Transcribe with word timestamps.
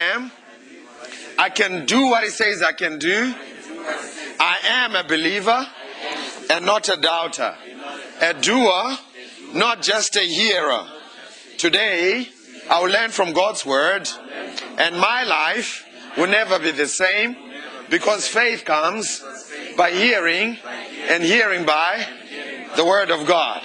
am. 0.00 0.30
I 1.40 1.50
can 1.50 1.84
do 1.84 2.06
what 2.06 2.22
He 2.22 2.30
says 2.30 2.62
I 2.62 2.70
can 2.70 3.00
do. 3.00 3.34
I 4.38 4.58
am 4.64 4.94
a 4.94 5.02
believer 5.02 5.66
and 6.50 6.64
not 6.64 6.88
a 6.88 6.96
doubter, 6.96 7.56
a 8.20 8.32
doer, 8.34 8.96
not 9.54 9.82
just 9.82 10.14
a 10.14 10.20
hearer. 10.20 10.86
Today, 11.56 12.28
I 12.70 12.80
will 12.80 12.92
learn 12.92 13.10
from 13.10 13.32
God's 13.32 13.66
word, 13.66 14.08
and 14.78 14.96
my 15.00 15.24
life 15.24 15.84
will 16.16 16.28
never 16.28 16.60
be 16.60 16.70
the 16.70 16.86
same 16.86 17.36
because 17.90 18.28
faith 18.28 18.64
comes 18.64 19.24
by 19.76 19.90
hearing, 19.90 20.58
and 21.08 21.24
hearing 21.24 21.66
by 21.66 22.06
the 22.76 22.84
word 22.84 23.10
of 23.10 23.26
God. 23.26 23.64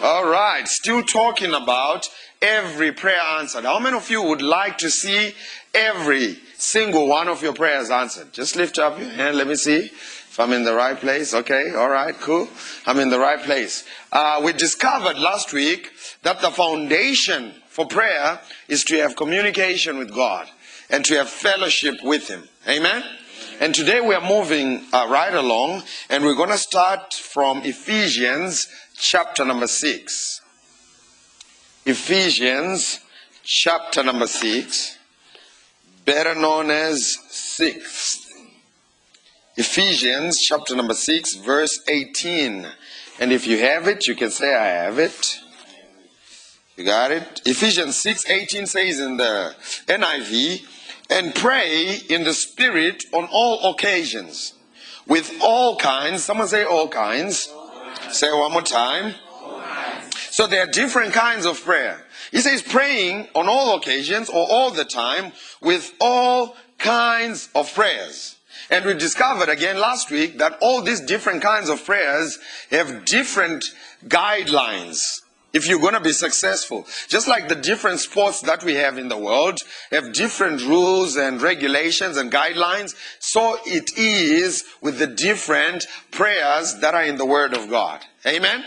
All 0.00 0.26
right, 0.26 0.66
still 0.66 1.02
talking 1.02 1.52
about 1.52 2.08
every 2.46 2.92
prayer 2.92 3.20
answered. 3.38 3.64
How 3.64 3.80
many 3.80 3.96
of 3.96 4.08
you 4.08 4.22
would 4.22 4.42
like 4.42 4.78
to 4.78 4.90
see 4.90 5.34
every 5.74 6.38
single 6.56 7.08
one 7.08 7.28
of 7.28 7.42
your 7.42 7.52
prayers 7.52 7.90
answered? 7.90 8.32
Just 8.32 8.54
lift 8.54 8.78
up 8.78 8.98
your 8.98 9.08
hand. 9.08 9.36
Let 9.36 9.48
me 9.48 9.56
see 9.56 9.86
if 9.86 10.38
I'm 10.38 10.52
in 10.52 10.64
the 10.64 10.74
right 10.74 10.96
place. 10.96 11.34
Okay, 11.34 11.74
all 11.74 11.88
right, 11.88 12.14
cool. 12.14 12.48
I'm 12.86 13.00
in 13.00 13.10
the 13.10 13.18
right 13.18 13.40
place. 13.40 13.84
Uh, 14.12 14.40
we 14.44 14.52
discovered 14.52 15.18
last 15.18 15.52
week 15.52 15.90
that 16.22 16.40
the 16.40 16.50
foundation 16.50 17.52
for 17.68 17.86
prayer 17.86 18.40
is 18.68 18.84
to 18.84 18.96
have 18.98 19.16
communication 19.16 19.98
with 19.98 20.14
God 20.14 20.48
and 20.88 21.04
to 21.06 21.14
have 21.16 21.28
fellowship 21.28 21.96
with 22.04 22.28
Him. 22.28 22.44
Amen? 22.68 23.02
And 23.58 23.74
today 23.74 24.00
we 24.00 24.14
are 24.14 24.26
moving 24.26 24.84
uh, 24.92 25.08
right 25.10 25.34
along 25.34 25.82
and 26.10 26.22
we're 26.22 26.34
going 26.34 26.50
to 26.50 26.58
start 26.58 27.12
from 27.12 27.62
Ephesians 27.64 28.68
chapter 28.96 29.44
number 29.44 29.66
6. 29.66 30.42
Ephesians 31.88 32.98
chapter 33.44 34.02
number 34.02 34.26
6, 34.26 34.98
better 36.04 36.34
known 36.34 36.68
as 36.68 37.16
6. 37.30 38.26
Ephesians 39.56 40.40
chapter 40.40 40.74
number 40.74 40.94
6, 40.94 41.36
verse 41.36 41.80
18. 41.86 42.66
And 43.20 43.32
if 43.32 43.46
you 43.46 43.58
have 43.58 43.86
it, 43.86 44.08
you 44.08 44.16
can 44.16 44.30
say, 44.30 44.52
I 44.52 44.66
have 44.66 44.98
it. 44.98 45.38
You 46.76 46.84
got 46.84 47.12
it? 47.12 47.42
Ephesians 47.44 47.94
6, 47.98 48.28
18 48.30 48.66
says 48.66 48.98
in 48.98 49.16
the 49.16 49.54
NIV, 49.86 50.66
and 51.08 51.36
pray 51.36 52.00
in 52.08 52.24
the 52.24 52.34
Spirit 52.34 53.04
on 53.12 53.28
all 53.30 53.70
occasions, 53.70 54.54
with 55.06 55.32
all 55.40 55.76
kinds, 55.76 56.24
someone 56.24 56.48
say 56.48 56.64
all 56.64 56.88
kinds. 56.88 57.48
Say 58.10 58.32
one 58.32 58.50
more 58.50 58.62
time 58.62 59.14
so 60.30 60.46
there 60.46 60.62
are 60.62 60.70
different 60.70 61.12
kinds 61.12 61.46
of 61.46 61.62
prayer. 61.62 62.00
He 62.30 62.38
says 62.38 62.62
praying 62.62 63.28
on 63.34 63.48
all 63.48 63.76
occasions 63.76 64.28
or 64.28 64.46
all 64.48 64.70
the 64.70 64.84
time 64.84 65.32
with 65.60 65.92
all 66.00 66.56
kinds 66.78 67.48
of 67.54 67.72
prayers. 67.72 68.36
And 68.70 68.84
we 68.84 68.94
discovered 68.94 69.48
again 69.48 69.78
last 69.78 70.10
week 70.10 70.38
that 70.38 70.58
all 70.60 70.82
these 70.82 71.00
different 71.00 71.42
kinds 71.42 71.68
of 71.68 71.84
prayers 71.84 72.38
have 72.70 73.04
different 73.04 73.64
guidelines 74.06 75.20
if 75.56 75.66
you're 75.66 75.80
going 75.80 75.94
to 75.94 76.00
be 76.00 76.12
successful. 76.12 76.86
Just 77.08 77.28
like 77.28 77.48
the 77.48 77.54
different 77.54 78.00
sports 78.00 78.42
that 78.42 78.62
we 78.62 78.74
have 78.74 78.98
in 78.98 79.08
the 79.08 79.16
world 79.16 79.62
have 79.90 80.12
different 80.12 80.60
rules 80.62 81.16
and 81.16 81.40
regulations 81.40 82.18
and 82.18 82.30
guidelines, 82.30 82.94
so 83.20 83.58
it 83.64 83.96
is 83.96 84.64
with 84.82 84.98
the 84.98 85.06
different 85.06 85.86
prayers 86.10 86.74
that 86.80 86.94
are 86.94 87.04
in 87.04 87.16
the 87.16 87.24
Word 87.24 87.54
of 87.54 87.70
God. 87.70 88.02
Amen? 88.26 88.64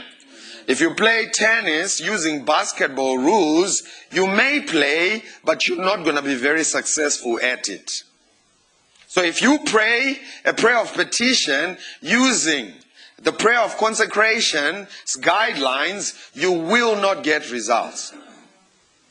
If 0.70 0.80
you 0.82 0.94
play 0.94 1.28
tennis 1.34 2.00
using 2.00 2.46
basketball 2.46 3.18
rules, 3.18 3.82
you 4.12 4.28
may 4.28 4.62
play, 4.62 5.24
but 5.44 5.68
you're 5.68 5.84
not 5.84 6.04
going 6.04 6.16
to 6.16 6.22
be 6.22 6.36
very 6.36 6.64
successful 6.64 7.40
at 7.42 7.70
it. 7.70 8.04
So 9.08 9.24
if 9.24 9.42
you 9.42 9.58
pray 9.66 10.20
a 10.46 10.54
prayer 10.54 10.78
of 10.78 10.94
petition 10.94 11.80
using 12.02 12.72
the 13.20 13.32
prayer 13.32 13.62
of 13.62 13.78
consecration 13.78 14.86
guidelines, 15.18 16.16
you 16.36 16.52
will 16.52 17.02
not 17.02 17.24
get 17.24 17.50
results. 17.50 18.14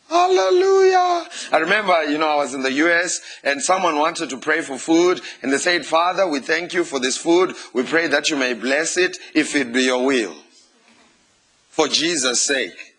Hallelujah. 0.09 1.27
I 1.51 1.59
remember, 1.59 2.05
you 2.05 2.19
know, 2.19 2.29
I 2.29 2.37
was 2.37 2.55
in 2.55 2.63
the 2.63 2.73
US 2.73 3.21
and 3.43 3.61
someone 3.61 3.99
wanted 3.99 4.31
to 4.31 4.39
pray 4.39 4.61
for 4.61 4.79
food 4.79 5.23
and 5.43 5.53
they 5.53 5.59
said, 5.59 5.85
Father, 5.85 6.25
we 6.25 6.39
thank 6.39 6.73
you 6.73 6.85
for 6.85 7.01
this 7.01 7.17
food. 7.17 7.57
We 7.75 7.83
pray 7.83 8.07
that 8.07 8.31
you 8.31 8.37
may 8.37 8.55
bless 8.55 8.97
it 8.97 9.19
if 9.35 9.57
it 9.57 9.73
be 9.73 9.83
your 9.83 10.07
will 10.07 10.37
for 11.79 11.87
Jesus' 11.87 12.43
sake. 12.43 12.97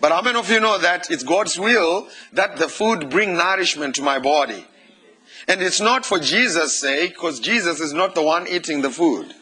But 0.00 0.12
how 0.12 0.22
many 0.22 0.38
of 0.38 0.48
you 0.48 0.60
know 0.60 0.78
that 0.78 1.10
it's 1.10 1.24
God's 1.24 1.58
will 1.58 2.06
that 2.32 2.58
the 2.58 2.68
food 2.68 3.10
bring 3.10 3.34
nourishment 3.34 3.96
to 3.96 4.02
my 4.02 4.20
body? 4.20 4.64
And 5.48 5.60
it's 5.60 5.80
not 5.80 6.06
for 6.06 6.20
Jesus' 6.20 6.78
sake, 6.78 7.14
because 7.14 7.40
Jesus 7.40 7.80
is 7.80 7.92
not 7.92 8.14
the 8.14 8.22
one 8.22 8.46
eating 8.46 8.82
the 8.82 8.90
food. 8.90 9.34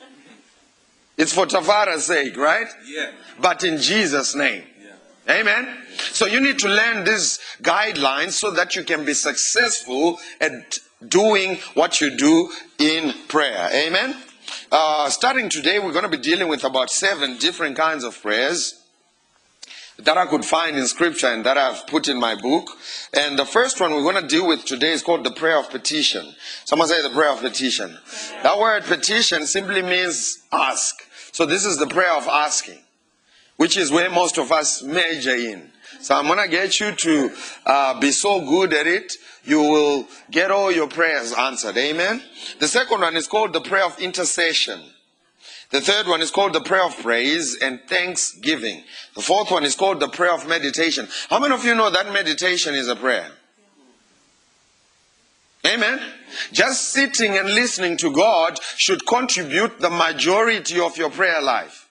It's 1.18 1.34
for 1.34 1.44
Tafara's 1.44 2.06
sake, 2.06 2.34
right? 2.38 2.68
Yeah. 2.86 3.10
But 3.38 3.62
in 3.62 3.76
Jesus' 3.76 4.34
name. 4.34 4.64
Yeah. 4.82 5.40
Amen? 5.40 5.84
So 6.12 6.24
you 6.24 6.40
need 6.40 6.58
to 6.60 6.68
learn 6.68 7.04
these 7.04 7.38
guidelines 7.60 8.32
so 8.32 8.50
that 8.52 8.74
you 8.74 8.84
can 8.84 9.04
be 9.04 9.12
successful 9.12 10.18
at 10.40 10.78
doing 11.06 11.58
what 11.74 12.00
you 12.00 12.16
do 12.16 12.50
in 12.78 13.12
prayer. 13.28 13.68
Amen? 13.70 14.16
Uh, 14.72 15.10
starting 15.10 15.48
today, 15.48 15.80
we're 15.80 15.90
going 15.90 16.08
to 16.08 16.08
be 16.08 16.16
dealing 16.16 16.46
with 16.46 16.62
about 16.62 16.90
seven 16.90 17.36
different 17.38 17.76
kinds 17.76 18.04
of 18.04 18.20
prayers 18.22 18.80
that 19.98 20.16
I 20.16 20.26
could 20.26 20.44
find 20.44 20.76
in 20.76 20.86
scripture 20.86 21.26
and 21.26 21.44
that 21.44 21.58
I've 21.58 21.88
put 21.88 22.06
in 22.06 22.20
my 22.20 22.36
book. 22.36 22.68
And 23.12 23.36
the 23.36 23.44
first 23.44 23.80
one 23.80 23.92
we're 23.92 24.04
going 24.04 24.22
to 24.22 24.28
deal 24.28 24.46
with 24.46 24.64
today 24.64 24.92
is 24.92 25.02
called 25.02 25.24
the 25.24 25.32
prayer 25.32 25.58
of 25.58 25.70
petition. 25.70 26.36
Someone 26.66 26.86
say 26.86 27.02
the 27.02 27.10
prayer 27.10 27.32
of 27.32 27.40
petition. 27.40 27.98
That 28.44 28.60
word 28.60 28.84
petition 28.84 29.44
simply 29.44 29.82
means 29.82 30.38
ask. 30.52 30.94
So 31.32 31.46
this 31.46 31.64
is 31.64 31.78
the 31.78 31.88
prayer 31.88 32.14
of 32.16 32.28
asking, 32.28 32.78
which 33.56 33.76
is 33.76 33.90
where 33.90 34.08
most 34.08 34.38
of 34.38 34.52
us 34.52 34.84
major 34.84 35.34
in. 35.34 35.68
So 36.00 36.16
I'm 36.16 36.28
going 36.28 36.38
to 36.38 36.48
get 36.48 36.78
you 36.78 36.92
to 36.92 37.30
uh, 37.66 37.98
be 37.98 38.12
so 38.12 38.40
good 38.40 38.72
at 38.72 38.86
it 38.86 39.14
you 39.44 39.60
will 39.60 40.06
get 40.30 40.50
all 40.50 40.70
your 40.70 40.88
prayers 40.88 41.32
answered. 41.32 41.76
Amen. 41.76 42.22
The 42.58 42.68
second 42.68 43.00
one 43.00 43.16
is 43.16 43.26
called 43.26 43.52
the 43.52 43.60
prayer 43.60 43.84
of 43.84 43.98
intercession. 43.98 44.80
The 45.70 45.80
third 45.80 46.08
one 46.08 46.20
is 46.20 46.30
called 46.30 46.52
the 46.52 46.60
prayer 46.60 46.84
of 46.84 46.98
praise 46.98 47.56
and 47.56 47.80
thanksgiving. 47.88 48.82
The 49.14 49.22
fourth 49.22 49.50
one 49.50 49.64
is 49.64 49.76
called 49.76 50.00
the 50.00 50.08
prayer 50.08 50.34
of 50.34 50.48
meditation. 50.48 51.08
How 51.28 51.38
many 51.38 51.54
of 51.54 51.64
you 51.64 51.74
know 51.74 51.90
that 51.90 52.12
meditation 52.12 52.74
is 52.74 52.88
a 52.88 52.96
prayer? 52.96 53.30
Amen. 55.64 56.00
Just 56.52 56.90
sitting 56.90 57.36
and 57.36 57.54
listening 57.54 57.96
to 57.98 58.12
God 58.12 58.58
should 58.76 59.06
contribute 59.06 59.78
the 59.78 59.90
majority 59.90 60.80
of 60.80 60.96
your 60.96 61.10
prayer 61.10 61.40
life. 61.40 61.88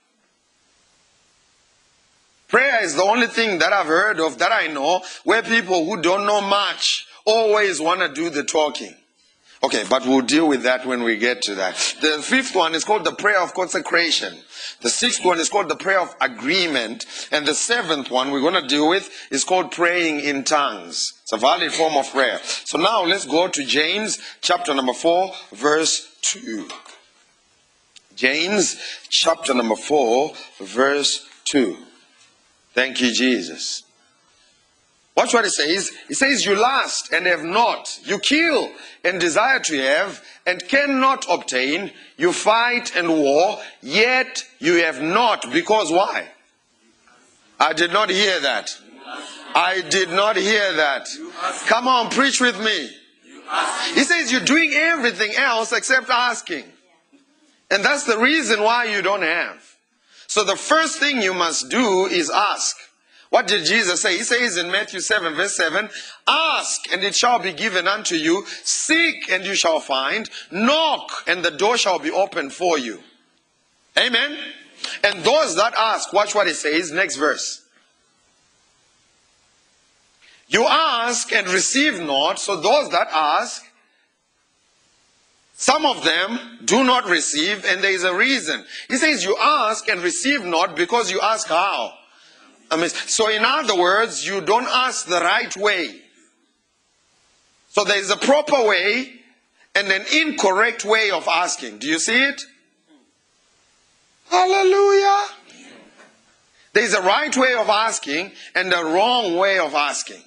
Prayer 2.50 2.84
is 2.84 2.96
the 2.96 3.04
only 3.04 3.28
thing 3.28 3.60
that 3.60 3.72
I've 3.72 3.86
heard 3.86 4.20
of 4.20 4.40
that 4.40 4.52
I 4.52 4.68
know 4.68 5.04
where 5.24 5.44
people 5.44 5.86
who 5.86 6.02
don't 6.02 6.26
know 6.26 6.42
much 6.42 7.06
always 7.30 7.80
want 7.80 8.02
to 8.02 8.10
do 8.10 8.30
the 8.30 8.44
talking. 8.44 8.96
Okay, 9.62 9.84
but 9.90 10.06
we'll 10.06 10.22
deal 10.22 10.48
with 10.48 10.64
that 10.64 10.86
when 10.86 11.04
we 11.04 11.18
get 11.18 11.42
to 11.44 11.56
that. 11.56 11.76
The 12.02 12.22
fifth 12.22 12.56
one 12.56 12.74
is 12.74 12.86
called 12.86 13.04
the 13.04 13.12
prayer 13.12 13.42
of 13.42 13.54
consecration. 13.54 14.38
The 14.82 14.90
sixth 14.90 15.26
one 15.26 15.38
is 15.38 15.50
called 15.50 15.68
the 15.68 15.76
prayer 15.76 16.00
of 16.00 16.16
agreement. 16.22 17.06
And 17.30 17.46
the 17.46 17.54
seventh 17.54 18.10
one 18.10 18.32
we're 18.32 18.40
going 18.40 18.62
to 18.62 18.68
deal 18.68 18.88
with 18.88 19.12
is 19.32 19.44
called 19.44 19.72
praying 19.72 20.22
in 20.22 20.46
tongues. 20.46 21.14
It's 21.24 21.34
a 21.34 21.38
valid 21.38 21.74
form 21.74 21.98
of 21.98 22.10
prayer. 22.10 22.40
So 22.44 22.78
now 22.78 23.04
let's 23.04 23.26
go 23.26 23.50
to 23.50 23.66
James 23.66 24.18
chapter 24.40 24.74
number 24.74 24.94
4, 24.94 25.34
verse 25.52 26.18
2. 26.22 26.70
James 28.16 28.80
chapter 29.10 29.54
number 29.54 29.76
4, 29.76 30.34
verse 30.62 31.28
2. 31.44 31.76
Thank 32.74 33.02
you, 33.02 33.12
Jesus. 33.12 33.84
Watch 35.16 35.34
what 35.34 35.44
he 35.44 35.50
says. 35.50 35.92
He 36.08 36.14
says, 36.14 36.46
You 36.46 36.56
lust 36.56 37.12
and 37.12 37.25
have 37.25 37.44
not. 37.44 38.00
You 38.04 38.19
kill 38.19 38.72
and 39.04 39.19
desire 39.19 39.60
to 39.60 39.78
have 39.81 40.24
and 40.45 40.66
cannot 40.68 41.25
obtain. 41.30 41.92
You 42.18 42.31
fight 42.31 42.95
and 42.95 43.10
war, 43.10 43.60
yet 43.81 44.45
you 44.60 44.75
have 44.75 45.01
not. 45.01 45.51
Because 45.51 45.92
why? 45.92 46.30
I 47.60 47.74
did 47.74 47.92
not 47.92 48.10
hear 48.10 48.39
that. 48.39 48.78
I 49.54 49.81
did 49.89 50.10
not 50.10 50.38
hear 50.38 50.74
that. 50.74 51.10
Come 51.66 51.88
on, 51.88 52.10
preach 52.10 52.39
with 52.39 52.60
me. 52.60 52.89
He 53.94 54.04
says, 54.04 54.31
You're 54.31 54.42
doing 54.42 54.72
everything 54.74 55.34
else 55.36 55.74
except 55.74 56.10
asking. 56.10 56.66
And 57.72 57.84
that's 57.84 58.06
the 58.06 58.18
reason 58.18 58.63
why 58.63 58.86
you 58.86 59.01
don't 59.01 59.22
have. 59.22 59.75
So 60.28 60.44
the 60.44 60.56
first 60.56 61.00
thing 61.00 61.22
you 61.22 61.34
must 61.34 61.69
do 61.69 62.06
is 62.06 62.30
ask. 62.30 62.78
What 63.30 63.48
did 63.48 63.66
Jesus 63.66 64.02
say? 64.02 64.18
He 64.18 64.24
says 64.24 64.58
in 64.58 64.72
Matthew 64.72 65.00
7, 65.00 65.36
verse 65.36 65.56
7 65.56 65.90
Ask, 66.28 66.92
and 66.92 67.04
it 67.04 67.16
shall 67.16 67.40
be 67.40 67.54
given 67.54 67.88
unto 67.88 68.16
you. 68.16 68.46
Seek, 68.64 69.31
and 69.31 69.46
you 69.46 69.54
shall 69.54 69.80
find. 69.80 70.30
Knock, 70.52 71.12
and 71.28 71.46
the 71.46 71.52
door 71.52 71.78
shall 71.78 72.00
be 72.00 72.12
opened 72.12 72.54
for 72.54 72.78
you. 72.80 73.00
Amen. 73.98 74.38
And 75.04 75.24
those 75.24 75.56
that 75.58 75.74
ask, 75.78 76.12
watch 76.12 76.34
what 76.34 76.48
it 76.48 76.56
says. 76.56 76.92
Next 76.92 77.18
verse. 77.18 77.66
You 80.48 80.66
ask 80.66 81.32
and 81.32 81.48
receive 81.48 82.00
not, 82.00 82.40
so 82.40 82.56
those 82.56 82.90
that 82.90 83.08
ask, 83.12 83.64
some 85.54 85.86
of 85.86 86.04
them 86.04 86.60
do 86.66 86.84
not 86.84 87.06
receive, 87.06 87.66
and 87.66 87.84
there 87.84 87.92
is 87.92 88.04
a 88.04 88.16
reason. 88.16 88.66
He 88.88 88.96
says, 88.96 89.24
You 89.24 89.38
ask 89.40 89.88
and 89.88 90.02
receive 90.02 90.44
not 90.44 90.75
because 90.75 91.12
you 91.12 91.22
ask 91.22 91.48
how? 91.48 91.94
I 92.71 92.77
mean, 92.77 92.89
so, 92.89 93.30
in 93.30 93.44
other 93.44 93.75
words, 93.75 94.25
you 94.25 94.42
don't 94.42 94.68
ask 94.68 95.07
the 95.07 95.19
right 95.19 95.56
way. 95.57 96.01
So, 97.69 97.83
there 97.83 97.98
is 97.98 98.12
a 98.12 98.18
proper 98.18 98.68
way 98.68 99.13
and 99.75 99.92
an 99.92 100.06
incorrect 100.13 100.86
way 100.86 101.12
of 101.12 101.27
asking. 101.27 101.80
Do 101.80 101.88
you 101.88 102.00
see 102.00 102.24
it? 102.24 102.42
Hallelujah. 104.30 105.27
There 106.74 106.83
is 106.83 106.94
a 106.94 107.01
right 107.01 107.36
way 107.36 107.54
of 107.54 107.68
asking 107.68 108.31
and 108.54 108.72
a 108.72 108.83
wrong 108.83 109.36
way 109.36 109.57
of 109.57 109.74
asking. 109.74 110.22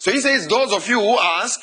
So 0.00 0.10
he 0.10 0.20
says, 0.20 0.48
Those 0.48 0.72
of 0.72 0.88
you 0.88 1.00
who 1.00 1.18
ask, 1.18 1.60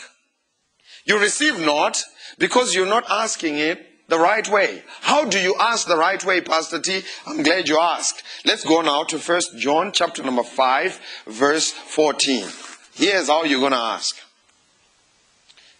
you 1.05 1.19
receive 1.19 1.59
not 1.59 2.01
because 2.37 2.73
you're 2.73 2.85
not 2.85 3.03
asking 3.09 3.57
it 3.57 3.90
the 4.11 4.19
right 4.19 4.47
way. 4.49 4.83
How 4.99 5.23
do 5.23 5.39
you 5.39 5.55
ask 5.57 5.87
the 5.87 5.95
right 5.95 6.23
way, 6.25 6.41
Pastor 6.41 6.79
T? 6.79 7.01
I'm 7.25 7.43
glad 7.43 7.69
you 7.69 7.79
asked. 7.79 8.23
Let's 8.45 8.65
go 8.65 8.81
now 8.81 9.05
to 9.05 9.17
First 9.17 9.57
John 9.57 9.93
chapter 9.93 10.21
number 10.21 10.43
5, 10.43 10.99
verse 11.27 11.71
14. 11.71 12.45
Here's 12.93 13.29
how 13.29 13.45
you're 13.45 13.61
going 13.61 13.71
to 13.71 13.77
ask. 13.77 14.17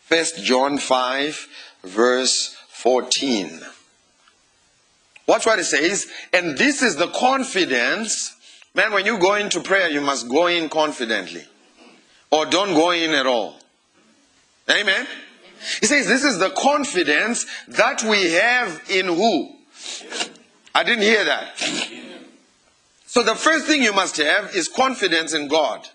First 0.04 0.45
John 0.45 0.78
5, 0.78 1.48
verse 1.83 2.56
14. 2.69 3.60
Watch 5.28 5.45
what 5.45 5.60
it 5.60 5.66
says. 5.66 6.07
And 6.31 6.57
this 6.57 6.81
is 6.81 6.95
the 6.95 7.07
confidence. 7.07 8.33
Man, 8.74 8.94
when 8.94 9.06
you 9.06 9.19
go 9.19 9.36
into 9.36 9.60
prayer, 9.60 9.89
you 9.89 10.00
must 10.00 10.30
go 10.30 10.48
in 10.48 10.69
confidently. 10.69 11.44
Or 12.31 12.45
don't 12.45 12.75
go 12.75 12.92
in 12.92 13.12
at 13.12 13.28
all. 13.28 13.60
Amen. 14.69 15.06
He 15.80 15.86
says, 15.86 16.08
This 16.08 16.24
is 16.24 16.40
the 16.40 16.50
confidence 16.52 17.46
that 17.68 18.04
we 18.04 18.34
have 18.34 18.81
in 18.90 19.06
who? 19.08 19.56
I 20.74 20.84
didn't 20.84 21.04
hear 21.04 21.25
that. 21.25 21.58
So 23.06 23.24
the 23.24 23.36
first 23.36 23.66
thing 23.66 23.84
you 23.84 23.94
must 23.94 24.18
have 24.18 24.56
is 24.56 24.68
confidence 24.68 25.34
in 25.34 25.48
God. 25.48 25.88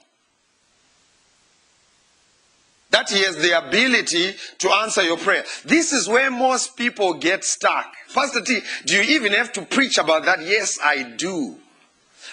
That 2.90 3.10
He 3.10 3.22
has 3.24 3.36
the 3.36 3.58
ability 3.58 4.34
to 4.58 4.70
answer 4.70 5.02
your 5.02 5.16
prayer. 5.16 5.44
This 5.64 5.92
is 5.92 6.08
where 6.08 6.30
most 6.30 6.76
people 6.76 7.14
get 7.14 7.44
stuck. 7.44 7.92
Pastor 8.14 8.42
T, 8.42 8.60
do 8.84 8.96
you 8.96 9.16
even 9.16 9.32
have 9.32 9.52
to 9.54 9.62
preach 9.62 9.98
about 9.98 10.24
that? 10.26 10.42
Yes, 10.42 10.78
I 10.82 11.02
do. 11.02 11.56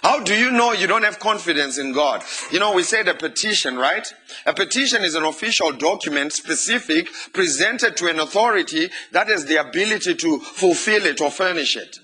How 0.03 0.19
do 0.19 0.35
you 0.35 0.51
know 0.51 0.73
you 0.73 0.85
don't 0.85 1.03
have 1.03 1.19
confidence 1.19 1.77
in 1.77 1.93
God? 1.93 2.23
You 2.51 2.59
know, 2.59 2.73
we 2.73 2.83
said 2.83 3.07
a 3.07 3.13
petition, 3.13 3.77
right? 3.77 4.05
A 4.45 4.53
petition 4.53 5.01
is 5.01 5.15
an 5.15 5.23
official 5.23 5.71
document 5.71 6.33
specific 6.33 7.07
presented 7.31 7.95
to 7.97 8.09
an 8.09 8.19
authority 8.19 8.89
that 9.13 9.29
has 9.29 9.45
the 9.45 9.61
ability 9.61 10.15
to 10.15 10.39
fulfill 10.39 11.05
it 11.05 11.21
or 11.21 11.31
furnish 11.31 11.77
it. 11.77 11.99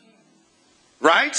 Right? 1.01 1.35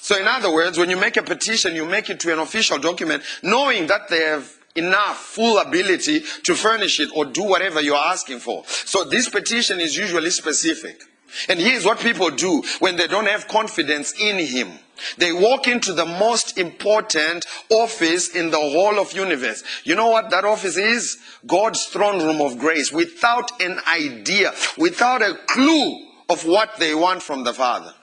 So, 0.00 0.18
in 0.18 0.26
other 0.26 0.52
words, 0.52 0.78
when 0.78 0.90
you 0.90 0.96
make 0.96 1.16
a 1.16 1.22
petition, 1.22 1.76
you 1.76 1.84
make 1.84 2.10
it 2.10 2.18
to 2.20 2.32
an 2.32 2.40
official 2.40 2.78
document 2.78 3.22
knowing 3.44 3.86
that 3.86 4.08
they 4.08 4.22
have 4.22 4.52
enough 4.74 5.16
full 5.16 5.58
ability 5.58 6.24
to 6.42 6.54
furnish 6.56 6.98
it 6.98 7.08
or 7.14 7.24
do 7.24 7.44
whatever 7.44 7.80
you're 7.80 7.96
asking 7.96 8.40
for. 8.40 8.64
So, 8.66 9.04
this 9.04 9.28
petition 9.28 9.78
is 9.78 9.96
usually 9.96 10.30
specific. 10.30 11.02
And 11.48 11.60
here's 11.60 11.84
what 11.84 12.00
people 12.00 12.30
do 12.30 12.62
when 12.80 12.96
they 12.96 13.06
don't 13.06 13.28
have 13.28 13.46
confidence 13.46 14.12
in 14.18 14.44
Him. 14.44 14.70
They 15.16 15.32
walk 15.32 15.68
into 15.68 15.92
the 15.92 16.04
most 16.04 16.58
important 16.58 17.46
office 17.70 18.34
in 18.34 18.50
the 18.50 18.58
whole 18.58 18.98
of 18.98 19.12
universe. 19.12 19.62
You 19.84 19.94
know 19.94 20.08
what 20.08 20.30
that 20.30 20.44
office 20.44 20.76
is? 20.76 21.18
God's 21.46 21.84
throne 21.86 22.22
room 22.22 22.40
of 22.40 22.58
grace 22.58 22.92
without 22.92 23.60
an 23.60 23.80
idea, 23.88 24.52
without 24.76 25.22
a 25.22 25.38
clue 25.46 26.06
of 26.28 26.46
what 26.46 26.78
they 26.78 26.94
want 26.94 27.22
from 27.22 27.44
the 27.44 27.52
Father. 27.54 27.94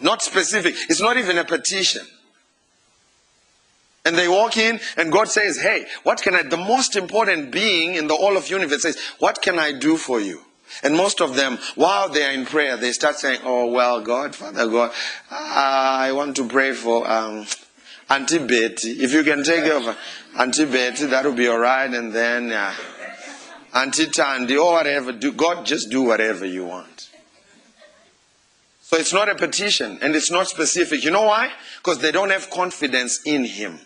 Not 0.00 0.22
specific. 0.22 0.74
It's 0.88 1.00
not 1.00 1.16
even 1.16 1.38
a 1.38 1.44
petition. 1.44 2.06
And 4.04 4.16
they 4.16 4.28
walk 4.28 4.56
in 4.56 4.80
and 4.96 5.12
God 5.12 5.28
says, 5.28 5.60
Hey, 5.60 5.86
what 6.02 6.22
can 6.22 6.34
I, 6.34 6.42
the 6.42 6.56
most 6.56 6.96
important 6.96 7.50
being 7.50 7.94
in 7.94 8.06
the 8.06 8.16
whole 8.16 8.36
of 8.36 8.48
universe 8.48 8.82
says, 8.82 8.98
What 9.18 9.42
can 9.42 9.58
I 9.58 9.72
do 9.72 9.96
for 9.96 10.20
you? 10.20 10.40
And 10.82 10.96
most 10.96 11.20
of 11.20 11.34
them, 11.34 11.58
while 11.74 12.08
they 12.08 12.24
are 12.24 12.32
in 12.32 12.46
prayer, 12.46 12.76
they 12.76 12.92
start 12.92 13.16
saying, 13.16 13.40
Oh, 13.44 13.66
well, 13.66 14.00
God, 14.00 14.34
Father 14.34 14.66
God, 14.68 14.92
I 15.30 16.12
want 16.12 16.36
to 16.36 16.46
pray 16.46 16.72
for 16.72 17.10
um, 17.10 17.46
Auntie 18.10 18.38
Betty. 18.38 19.02
If 19.02 19.12
you 19.12 19.22
can 19.22 19.42
take 19.42 19.64
over 19.64 19.96
Auntie 20.38 20.64
Betty, 20.66 21.06
that 21.06 21.24
will 21.24 21.34
be 21.34 21.48
all 21.48 21.58
right. 21.58 21.92
And 21.92 22.12
then 22.12 22.52
uh, 22.52 22.74
Auntie 23.74 24.06
Tandy, 24.06 24.56
or 24.56 24.72
whatever. 24.72 25.12
Do, 25.12 25.32
God, 25.32 25.66
just 25.66 25.90
do 25.90 26.02
whatever 26.02 26.44
you 26.44 26.64
want. 26.64 27.10
So 28.88 28.96
it's 28.96 29.12
not 29.12 29.28
a 29.28 29.34
petition 29.34 29.98
and 30.00 30.16
it's 30.16 30.30
not 30.30 30.48
specific. 30.48 31.04
You 31.04 31.10
know 31.10 31.24
why? 31.24 31.52
Because 31.76 31.98
they 31.98 32.10
don't 32.10 32.30
have 32.30 32.48
confidence 32.48 33.20
in 33.26 33.44
Him. 33.44 33.80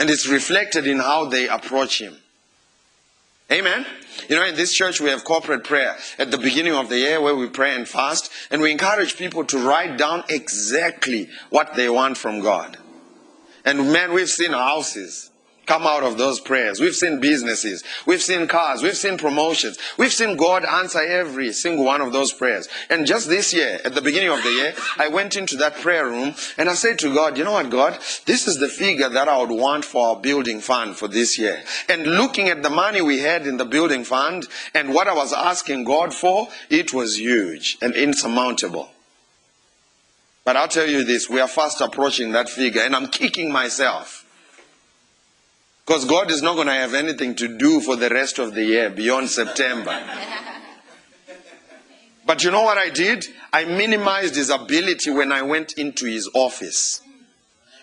And 0.00 0.08
it's 0.08 0.26
reflected 0.26 0.86
in 0.86 0.98
how 0.98 1.26
they 1.26 1.48
approach 1.48 2.00
Him. 2.00 2.16
Amen. 3.52 3.84
You 4.28 4.36
know, 4.36 4.44
in 4.44 4.54
this 4.54 4.72
church, 4.72 5.00
we 5.00 5.10
have 5.10 5.24
corporate 5.24 5.64
prayer 5.64 5.96
at 6.18 6.30
the 6.30 6.38
beginning 6.38 6.74
of 6.74 6.88
the 6.88 6.98
year 6.98 7.20
where 7.20 7.36
we 7.36 7.48
pray 7.48 7.74
and 7.74 7.88
fast, 7.88 8.30
and 8.50 8.60
we 8.60 8.70
encourage 8.70 9.16
people 9.16 9.44
to 9.44 9.58
write 9.58 9.96
down 9.96 10.24
exactly 10.28 11.28
what 11.50 11.74
they 11.74 11.88
want 11.88 12.16
from 12.16 12.40
God. 12.40 12.76
And 13.64 13.92
man, 13.92 14.12
we've 14.12 14.28
seen 14.28 14.52
houses 14.52 15.30
come 15.68 15.86
out 15.86 16.02
of 16.02 16.16
those 16.16 16.40
prayers. 16.40 16.80
We've 16.80 16.96
seen 16.96 17.20
businesses, 17.20 17.84
we've 18.06 18.22
seen 18.22 18.48
cars, 18.48 18.82
we've 18.82 18.96
seen 18.96 19.18
promotions, 19.18 19.78
we've 19.98 20.12
seen 20.12 20.36
God 20.36 20.64
answer 20.64 21.00
every 21.00 21.52
single 21.52 21.84
one 21.84 22.00
of 22.00 22.12
those 22.12 22.32
prayers. 22.32 22.68
And 22.88 23.06
just 23.06 23.28
this 23.28 23.52
year, 23.52 23.78
at 23.84 23.94
the 23.94 24.00
beginning 24.00 24.30
of 24.30 24.42
the 24.42 24.50
year, 24.50 24.74
I 24.98 25.08
went 25.08 25.36
into 25.36 25.56
that 25.58 25.76
prayer 25.76 26.06
room 26.06 26.34
and 26.56 26.70
I 26.70 26.74
said 26.74 26.98
to 27.00 27.14
God, 27.14 27.36
you 27.36 27.44
know 27.44 27.52
what, 27.52 27.68
God, 27.68 27.98
this 28.24 28.48
is 28.48 28.58
the 28.58 28.68
figure 28.68 29.10
that 29.10 29.28
I 29.28 29.38
would 29.38 29.50
want 29.50 29.84
for 29.84 30.08
our 30.08 30.16
building 30.16 30.60
fund 30.60 30.96
for 30.96 31.06
this 31.06 31.38
year. 31.38 31.62
And 31.88 32.06
looking 32.06 32.48
at 32.48 32.62
the 32.62 32.70
money 32.70 33.02
we 33.02 33.18
had 33.18 33.46
in 33.46 33.58
the 33.58 33.66
building 33.66 34.04
fund 34.04 34.46
and 34.74 34.94
what 34.94 35.06
I 35.06 35.12
was 35.12 35.34
asking 35.34 35.84
God 35.84 36.14
for, 36.14 36.48
it 36.70 36.94
was 36.94 37.20
huge 37.20 37.76
and 37.82 37.94
insurmountable. 37.94 38.88
But 40.46 40.56
I'll 40.56 40.66
tell 40.66 40.88
you 40.88 41.04
this, 41.04 41.28
we 41.28 41.42
are 41.42 41.48
fast 41.48 41.82
approaching 41.82 42.32
that 42.32 42.48
figure 42.48 42.80
and 42.80 42.96
I'm 42.96 43.08
kicking 43.08 43.52
myself 43.52 44.24
because 45.88 46.04
God 46.04 46.30
is 46.30 46.42
not 46.42 46.56
going 46.56 46.66
to 46.66 46.74
have 46.74 46.92
anything 46.92 47.34
to 47.36 47.48
do 47.48 47.80
for 47.80 47.96
the 47.96 48.10
rest 48.10 48.38
of 48.38 48.52
the 48.52 48.62
year 48.62 48.90
beyond 48.90 49.30
September. 49.30 49.98
But 52.26 52.44
you 52.44 52.50
know 52.50 52.60
what 52.60 52.76
I 52.76 52.90
did? 52.90 53.26
I 53.54 53.64
minimized 53.64 54.36
his 54.36 54.50
ability 54.50 55.10
when 55.10 55.32
I 55.32 55.40
went 55.40 55.72
into 55.78 56.04
his 56.04 56.28
office. 56.34 57.00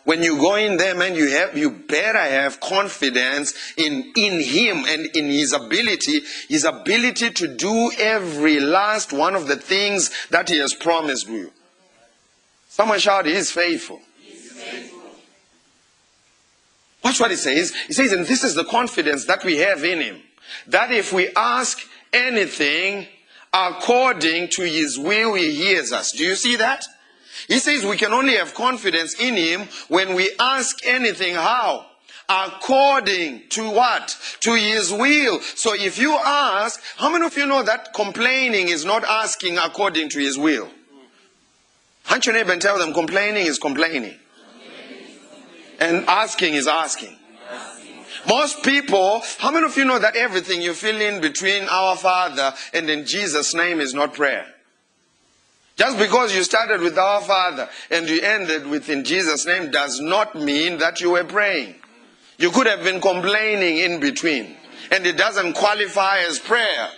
When 0.03 0.21
you 0.21 0.37
go 0.37 0.53
in 0.53 0.77
there, 0.77 0.93
man, 0.93 1.15
you 1.15 1.31
have 1.31 1.57
you 1.57 1.71
better 1.71 2.19
have 2.19 2.59
confidence 2.59 3.55
in, 3.75 4.13
in 4.15 4.39
him 4.39 4.85
and 4.87 5.07
in 5.15 5.25
his 5.25 5.51
ability, 5.51 6.21
his 6.47 6.63
ability 6.63 7.31
to 7.31 7.47
do 7.47 7.91
every 7.97 8.59
last 8.59 9.13
one 9.13 9.35
of 9.35 9.47
the 9.47 9.55
things 9.55 10.11
that 10.27 10.47
he 10.47 10.59
has 10.59 10.75
promised 10.75 11.27
you. 11.27 11.51
Someone 12.69 12.99
shout, 12.99 13.25
He 13.25 13.31
is 13.31 13.49
faithful. 13.49 13.99
Watch 17.15 17.21
what 17.21 17.31
he 17.31 17.37
says. 17.37 17.73
He 17.87 17.93
says, 17.93 18.11
and 18.11 18.25
this 18.25 18.43
is 18.43 18.55
the 18.55 18.65
confidence 18.65 19.25
that 19.27 19.45
we 19.45 19.57
have 19.59 19.85
in 19.85 20.01
him. 20.01 20.21
That 20.67 20.91
if 20.91 21.13
we 21.13 21.29
ask 21.33 21.79
anything 22.11 23.07
according 23.53 24.49
to 24.49 24.63
his 24.63 24.99
will, 24.99 25.35
he 25.35 25.55
hears 25.55 25.93
us. 25.93 26.11
Do 26.11 26.25
you 26.25 26.35
see 26.35 26.57
that? 26.57 26.83
He 27.47 27.59
says 27.59 27.85
we 27.85 27.95
can 27.95 28.11
only 28.11 28.35
have 28.35 28.53
confidence 28.53 29.17
in 29.17 29.35
him 29.35 29.69
when 29.87 30.13
we 30.13 30.29
ask 30.39 30.85
anything. 30.85 31.35
How? 31.35 31.85
According 32.27 33.43
to 33.51 33.69
what? 33.69 34.17
To 34.41 34.53
his 34.53 34.91
will. 34.91 35.39
So 35.39 35.73
if 35.73 35.97
you 35.97 36.17
ask, 36.17 36.81
how 36.97 37.09
many 37.09 37.25
of 37.25 37.37
you 37.37 37.45
know 37.45 37.63
that 37.63 37.93
complaining 37.93 38.67
is 38.67 38.83
not 38.83 39.05
asking 39.05 39.57
according 39.57 40.09
to 40.09 40.19
his 40.19 40.37
will? 40.37 40.67
Hunt 42.03 42.25
your 42.25 42.35
neighbor 42.35 42.51
and 42.51 42.61
tell 42.61 42.77
them 42.77 42.93
complaining 42.93 43.45
is 43.45 43.57
complaining. 43.57 44.19
And 45.79 46.05
asking 46.07 46.53
is 46.53 46.67
asking. 46.67 47.17
Most 48.27 48.63
people, 48.63 49.21
how 49.37 49.51
many 49.51 49.65
of 49.65 49.77
you 49.77 49.85
know 49.85 49.99
that 49.99 50.15
everything 50.15 50.61
you 50.61 50.73
fill 50.73 50.99
in 50.99 51.21
between 51.21 51.63
our 51.69 51.95
Father 51.95 52.53
and 52.73 52.89
in 52.89 53.05
Jesus' 53.05 53.53
name 53.53 53.79
is 53.79 53.93
not 53.93 54.13
prayer? 54.13 54.47
Just 55.75 55.97
because 55.97 56.33
you 56.35 56.43
started 56.43 56.81
with 56.81 56.97
our 56.97 57.21
Father 57.21 57.69
and 57.91 58.09
you 58.09 58.21
ended 58.21 58.65
with 58.65 58.89
in 58.89 59.03
Jesus' 59.03 59.45
name 59.45 59.71
does 59.71 59.99
not 59.99 60.33
mean 60.33 60.77
that 60.77 61.01
you 61.01 61.11
were 61.11 61.23
praying. 61.23 61.75
You 62.37 62.49
could 62.49 62.67
have 62.67 62.83
been 62.83 63.01
complaining 63.01 63.77
in 63.77 63.99
between. 63.99 64.55
And 64.91 65.05
it 65.05 65.17
doesn't 65.17 65.53
qualify 65.53 66.19
as 66.19 66.39
prayer. 66.39 66.89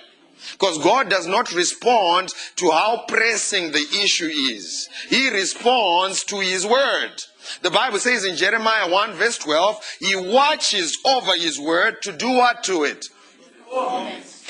Because 0.52 0.78
God 0.78 1.10
does 1.10 1.28
not 1.28 1.54
respond 1.54 2.34
to 2.58 2.70
how 2.70 3.06
pressing 3.08 3.72
the 3.72 3.86
issue 4.02 4.28
is. 4.28 4.88
He 5.10 5.30
responds 5.30 6.24
to 6.26 6.40
His 6.40 6.66
word. 6.66 7.24
The 7.62 7.72
Bible 7.72 8.00
says 8.00 8.26
in 8.26 8.36
Jeremiah 8.36 8.90
1 8.90 9.14
verse 9.14 9.38
12, 9.38 9.98
He 10.00 10.16
watches 10.16 10.98
over 11.06 11.32
His 11.36 11.60
word 11.60 12.02
to 12.04 12.12
do 12.12 12.30
what 12.30 12.64
to 12.66 12.84
it? 12.84 13.08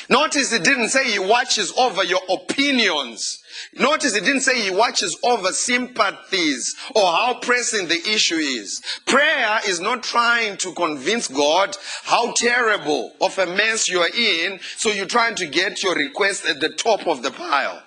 Notice 0.09 0.53
it 0.53 0.63
didn't 0.63 0.89
say 0.89 1.11
He 1.11 1.19
watches 1.19 1.73
over 1.77 2.03
your 2.03 2.21
opinions. 2.29 3.43
Notice 3.73 4.15
it 4.15 4.23
didn't 4.23 4.41
say 4.41 4.61
He 4.61 4.71
watches 4.71 5.17
over 5.23 5.51
sympathies 5.51 6.75
or 6.95 7.05
how 7.05 7.39
pressing 7.41 7.87
the 7.87 7.99
issue 8.09 8.35
is. 8.35 8.81
Prayer 9.05 9.59
is 9.67 9.79
not 9.79 10.03
trying 10.03 10.57
to 10.57 10.73
convince 10.73 11.27
God 11.27 11.75
how 12.03 12.31
terrible 12.33 13.13
of 13.19 13.37
a 13.37 13.45
mess 13.45 13.89
you 13.89 13.99
are 13.99 14.15
in, 14.15 14.59
so 14.77 14.89
you're 14.89 15.05
trying 15.05 15.35
to 15.35 15.45
get 15.45 15.83
your 15.83 15.95
request 15.95 16.45
at 16.45 16.61
the 16.61 16.69
top 16.69 17.05
of 17.07 17.21
the 17.21 17.31
pile. 17.31 17.83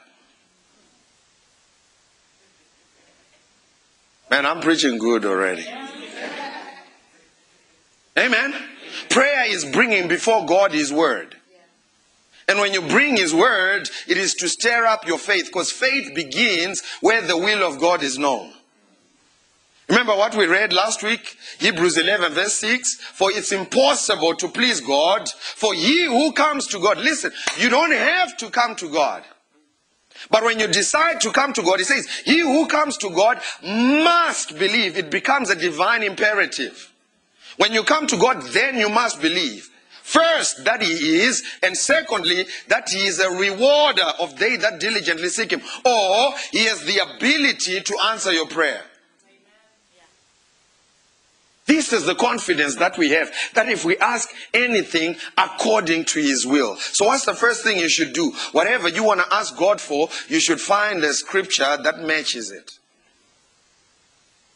Man, 4.30 4.46
I'm 4.46 4.60
preaching 4.60 4.98
good 4.98 5.24
already. 5.24 5.66
Amen. 8.16 8.54
Prayer 9.08 9.44
is 9.46 9.64
bringing 9.64 10.06
before 10.06 10.46
God 10.46 10.72
His 10.72 10.92
word. 10.92 11.36
And 12.48 12.60
when 12.60 12.72
you 12.72 12.82
bring 12.82 13.16
His 13.16 13.34
word, 13.34 13.88
it 14.06 14.16
is 14.16 14.34
to 14.34 14.48
stir 14.48 14.86
up 14.86 15.06
your 15.06 15.18
faith 15.18 15.46
because 15.46 15.72
faith 15.72 16.14
begins 16.14 16.82
where 17.00 17.22
the 17.22 17.36
will 17.36 17.66
of 17.66 17.80
God 17.80 18.02
is 18.02 18.18
known. 18.18 18.52
Remember 19.88 20.14
what 20.14 20.36
we 20.36 20.46
read 20.46 20.72
last 20.72 21.02
week? 21.02 21.36
Hebrews 21.58 21.98
11, 21.98 22.32
verse 22.32 22.54
6. 22.54 22.94
For 22.94 23.32
it's 23.32 23.50
impossible 23.50 24.36
to 24.36 24.46
please 24.46 24.80
God. 24.80 25.28
For 25.28 25.74
he 25.74 26.04
who 26.04 26.30
comes 26.32 26.68
to 26.68 26.78
God, 26.78 26.98
listen, 26.98 27.32
you 27.58 27.68
don't 27.68 27.90
have 27.90 28.36
to 28.36 28.50
come 28.50 28.76
to 28.76 28.88
God. 28.88 29.24
But 30.28 30.44
when 30.44 30.58
you 30.60 30.66
decide 30.66 31.20
to 31.22 31.32
come 31.32 31.52
to 31.54 31.62
God, 31.62 31.78
he 31.78 31.84
says, 31.84 32.06
He 32.24 32.40
who 32.40 32.66
comes 32.66 32.96
to 32.98 33.10
God 33.10 33.40
must 33.62 34.58
believe. 34.58 34.98
It 34.98 35.10
becomes 35.10 35.50
a 35.50 35.56
divine 35.56 36.02
imperative. 36.02 36.92
When 37.56 37.72
you 37.72 37.82
come 37.82 38.06
to 38.08 38.16
God, 38.16 38.42
then 38.52 38.76
you 38.76 38.88
must 38.88 39.20
believe. 39.22 39.70
First, 40.02 40.64
that 40.64 40.82
He 40.82 41.20
is, 41.20 41.44
and 41.62 41.76
secondly, 41.76 42.46
that 42.68 42.90
He 42.90 43.06
is 43.06 43.20
a 43.20 43.30
rewarder 43.30 44.12
of 44.18 44.36
they 44.38 44.56
that 44.56 44.80
diligently 44.80 45.28
seek 45.28 45.52
Him, 45.52 45.62
or 45.84 46.32
He 46.50 46.64
has 46.64 46.84
the 46.84 46.98
ability 46.98 47.80
to 47.80 47.98
answer 48.10 48.32
your 48.32 48.48
prayer. 48.48 48.82
This 51.70 51.92
is 51.92 52.04
the 52.04 52.16
confidence 52.16 52.74
that 52.76 52.98
we 52.98 53.10
have 53.10 53.30
that 53.54 53.68
if 53.68 53.84
we 53.84 53.96
ask 53.98 54.28
anything 54.52 55.14
according 55.38 56.04
to 56.06 56.20
His 56.20 56.44
will. 56.44 56.74
So, 56.74 57.04
what's 57.04 57.24
the 57.24 57.32
first 57.32 57.62
thing 57.62 57.78
you 57.78 57.88
should 57.88 58.12
do? 58.12 58.32
Whatever 58.50 58.88
you 58.88 59.04
want 59.04 59.20
to 59.20 59.32
ask 59.32 59.56
God 59.56 59.80
for, 59.80 60.08
you 60.26 60.40
should 60.40 60.60
find 60.60 61.04
a 61.04 61.14
scripture 61.14 61.76
that 61.80 62.00
matches 62.00 62.50
it. 62.50 62.72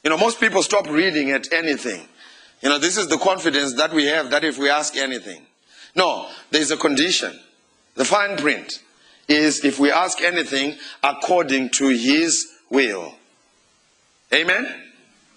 You 0.03 0.11
know, 0.11 0.19
most 0.19 0.41
people 0.41 0.65
stop 0.65 0.89
reading 0.89 1.31
at 1.31 1.53
anything. 1.53 2.09
You 2.61 2.69
know, 2.69 2.79
this 2.81 2.97
is 2.97 3.07
the 3.07 3.19
confidence 3.19 3.75
that 3.75 3.93
we 3.93 4.07
have 4.07 4.31
that 4.31 4.43
if 4.43 4.59
we 4.59 4.69
ask 4.69 4.97
anything. 4.97 5.43
No, 5.95 6.29
there's 6.51 6.73
a 6.73 6.77
condition. 6.77 7.39
The 7.95 8.05
fine 8.05 8.37
print 8.37 8.83
is 9.29 9.65
if 9.65 9.79
we 9.79 9.93
ask 9.93 10.21
anything 10.21 10.79
according 11.05 11.71
to 11.79 11.91
His 11.91 12.45
will. 12.71 13.15
Amen? 14.33 14.84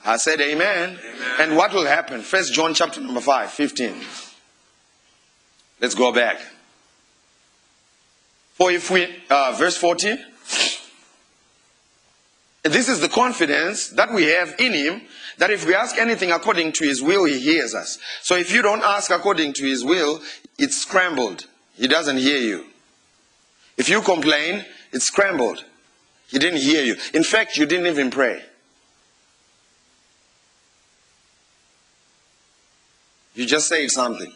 I 0.07 0.15
said 0.15 0.39
amen. 0.39 0.91
amen. 0.91 0.99
And 1.37 1.57
what 1.57 1.73
will 1.73 1.85
happen? 1.85 2.21
First 2.21 2.53
John 2.53 2.73
chapter 2.73 3.01
number 3.01 3.19
5, 3.19 3.51
15. 3.51 3.93
Let's 5.81 5.95
go 5.95 6.13
back. 6.13 6.39
For 8.53 8.71
if 8.71 8.89
we, 8.89 9.13
uh, 9.29 9.53
verse 9.57 9.75
14. 9.75 10.17
This 12.63 12.87
is 12.87 13.01
the 13.01 13.09
confidence 13.09 13.89
that 13.89 14.13
we 14.13 14.23
have 14.23 14.55
in 14.59 14.73
Him 14.73 15.01
that 15.37 15.51
if 15.51 15.65
we 15.67 15.75
ask 15.75 15.97
anything 15.97 16.31
according 16.31 16.71
to 16.73 16.85
His 16.85 17.03
will, 17.03 17.25
He 17.25 17.39
hears 17.39 17.75
us. 17.75 17.99
So 18.21 18.35
if 18.35 18.51
you 18.51 18.61
don't 18.61 18.83
ask 18.83 19.11
according 19.11 19.53
to 19.53 19.65
His 19.65 19.83
will, 19.83 20.21
it's 20.57 20.77
scrambled. 20.77 21.47
He 21.75 21.87
doesn't 21.87 22.17
hear 22.17 22.39
you. 22.39 22.65
If 23.77 23.89
you 23.89 24.01
complain, 24.01 24.65
it's 24.93 25.05
scrambled. 25.05 25.65
He 26.29 26.39
didn't 26.39 26.61
hear 26.61 26.83
you. 26.83 26.95
In 27.13 27.23
fact, 27.23 27.57
you 27.57 27.65
didn't 27.65 27.87
even 27.87 28.09
pray. 28.09 28.41
You 33.37 33.45
just 33.45 33.67
say 33.67 33.87
something. 33.87 34.33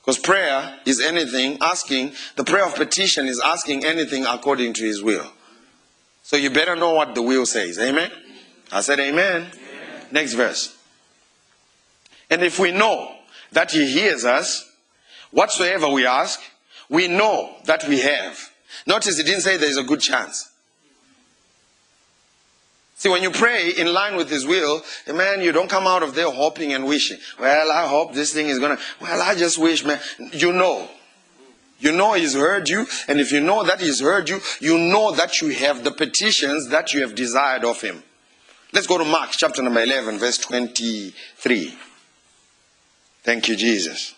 Because 0.00 0.18
prayer 0.18 0.78
is 0.84 1.00
anything 1.00 1.56
asking, 1.62 2.12
the 2.36 2.44
prayer 2.44 2.66
of 2.66 2.74
petition 2.74 3.26
is 3.26 3.40
asking 3.40 3.86
anything 3.86 4.26
according 4.26 4.74
to 4.74 4.84
his 4.84 5.02
will. 5.02 5.26
So 6.22 6.36
you 6.36 6.50
better 6.50 6.76
know 6.76 6.92
what 6.92 7.14
the 7.14 7.22
will 7.22 7.46
says. 7.46 7.78
Amen? 7.78 8.10
I 8.70 8.82
said 8.82 9.00
amen. 9.00 9.46
amen. 9.46 10.06
Next 10.12 10.34
verse. 10.34 10.76
And 12.28 12.42
if 12.42 12.58
we 12.58 12.70
know 12.70 13.16
that 13.52 13.70
he 13.70 13.86
hears 13.86 14.26
us, 14.26 14.70
whatsoever 15.30 15.88
we 15.88 16.04
ask, 16.04 16.38
we 16.90 17.08
know 17.08 17.56
that 17.64 17.88
we 17.88 18.00
have. 18.00 18.50
Notice 18.86 19.16
he 19.16 19.24
didn't 19.24 19.40
say 19.40 19.56
there's 19.56 19.78
a 19.78 19.82
good 19.82 20.00
chance. 20.00 20.52
See, 22.98 23.10
when 23.10 23.22
you 23.22 23.30
pray 23.30 23.72
in 23.76 23.92
line 23.92 24.16
with 24.16 24.30
His 24.30 24.46
will, 24.46 24.82
eh, 25.06 25.12
man, 25.12 25.42
you 25.42 25.52
don't 25.52 25.68
come 25.68 25.86
out 25.86 26.02
of 26.02 26.14
there 26.14 26.30
hoping 26.30 26.72
and 26.72 26.86
wishing. 26.86 27.18
Well, 27.38 27.70
I 27.70 27.86
hope 27.86 28.14
this 28.14 28.32
thing 28.32 28.48
is 28.48 28.58
gonna. 28.58 28.78
Well, 29.00 29.20
I 29.20 29.34
just 29.34 29.58
wish, 29.58 29.84
man. 29.84 30.00
You 30.32 30.52
know. 30.52 30.88
You 31.78 31.92
know 31.92 32.14
He's 32.14 32.32
heard 32.32 32.70
you, 32.70 32.86
and 33.06 33.20
if 33.20 33.32
you 33.32 33.40
know 33.40 33.62
that 33.64 33.82
He's 33.82 34.00
heard 34.00 34.30
you, 34.30 34.40
you 34.60 34.78
know 34.78 35.12
that 35.12 35.42
you 35.42 35.50
have 35.50 35.84
the 35.84 35.90
petitions 35.90 36.68
that 36.70 36.94
you 36.94 37.02
have 37.02 37.14
desired 37.14 37.64
of 37.64 37.82
Him. 37.82 38.02
Let's 38.72 38.86
go 38.86 38.96
to 38.96 39.04
Mark 39.04 39.30
chapter 39.32 39.60
number 39.60 39.82
11, 39.82 40.18
verse 40.18 40.38
23. 40.38 41.78
Thank 43.22 43.48
you, 43.48 43.56
Jesus. 43.56 44.14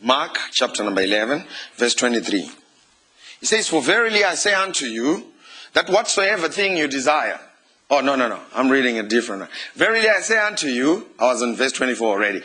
Mark 0.00 0.38
chapter 0.52 0.84
number 0.84 1.02
11, 1.02 1.44
verse 1.76 1.94
23. 1.96 2.50
He 3.44 3.48
says, 3.48 3.68
For 3.68 3.82
verily 3.82 4.24
I 4.24 4.36
say 4.36 4.54
unto 4.54 4.86
you, 4.86 5.22
that 5.74 5.90
whatsoever 5.90 6.48
thing 6.48 6.78
you 6.78 6.88
desire. 6.88 7.38
Oh, 7.90 8.00
no, 8.00 8.16
no, 8.16 8.26
no. 8.26 8.40
I'm 8.54 8.70
reading 8.70 8.96
it 8.96 9.10
different. 9.10 9.50
Verily 9.74 10.08
I 10.08 10.20
say 10.20 10.38
unto 10.38 10.66
you, 10.66 11.08
I 11.18 11.26
was 11.26 11.42
in 11.42 11.54
verse 11.54 11.72
24 11.72 12.08
already. 12.08 12.38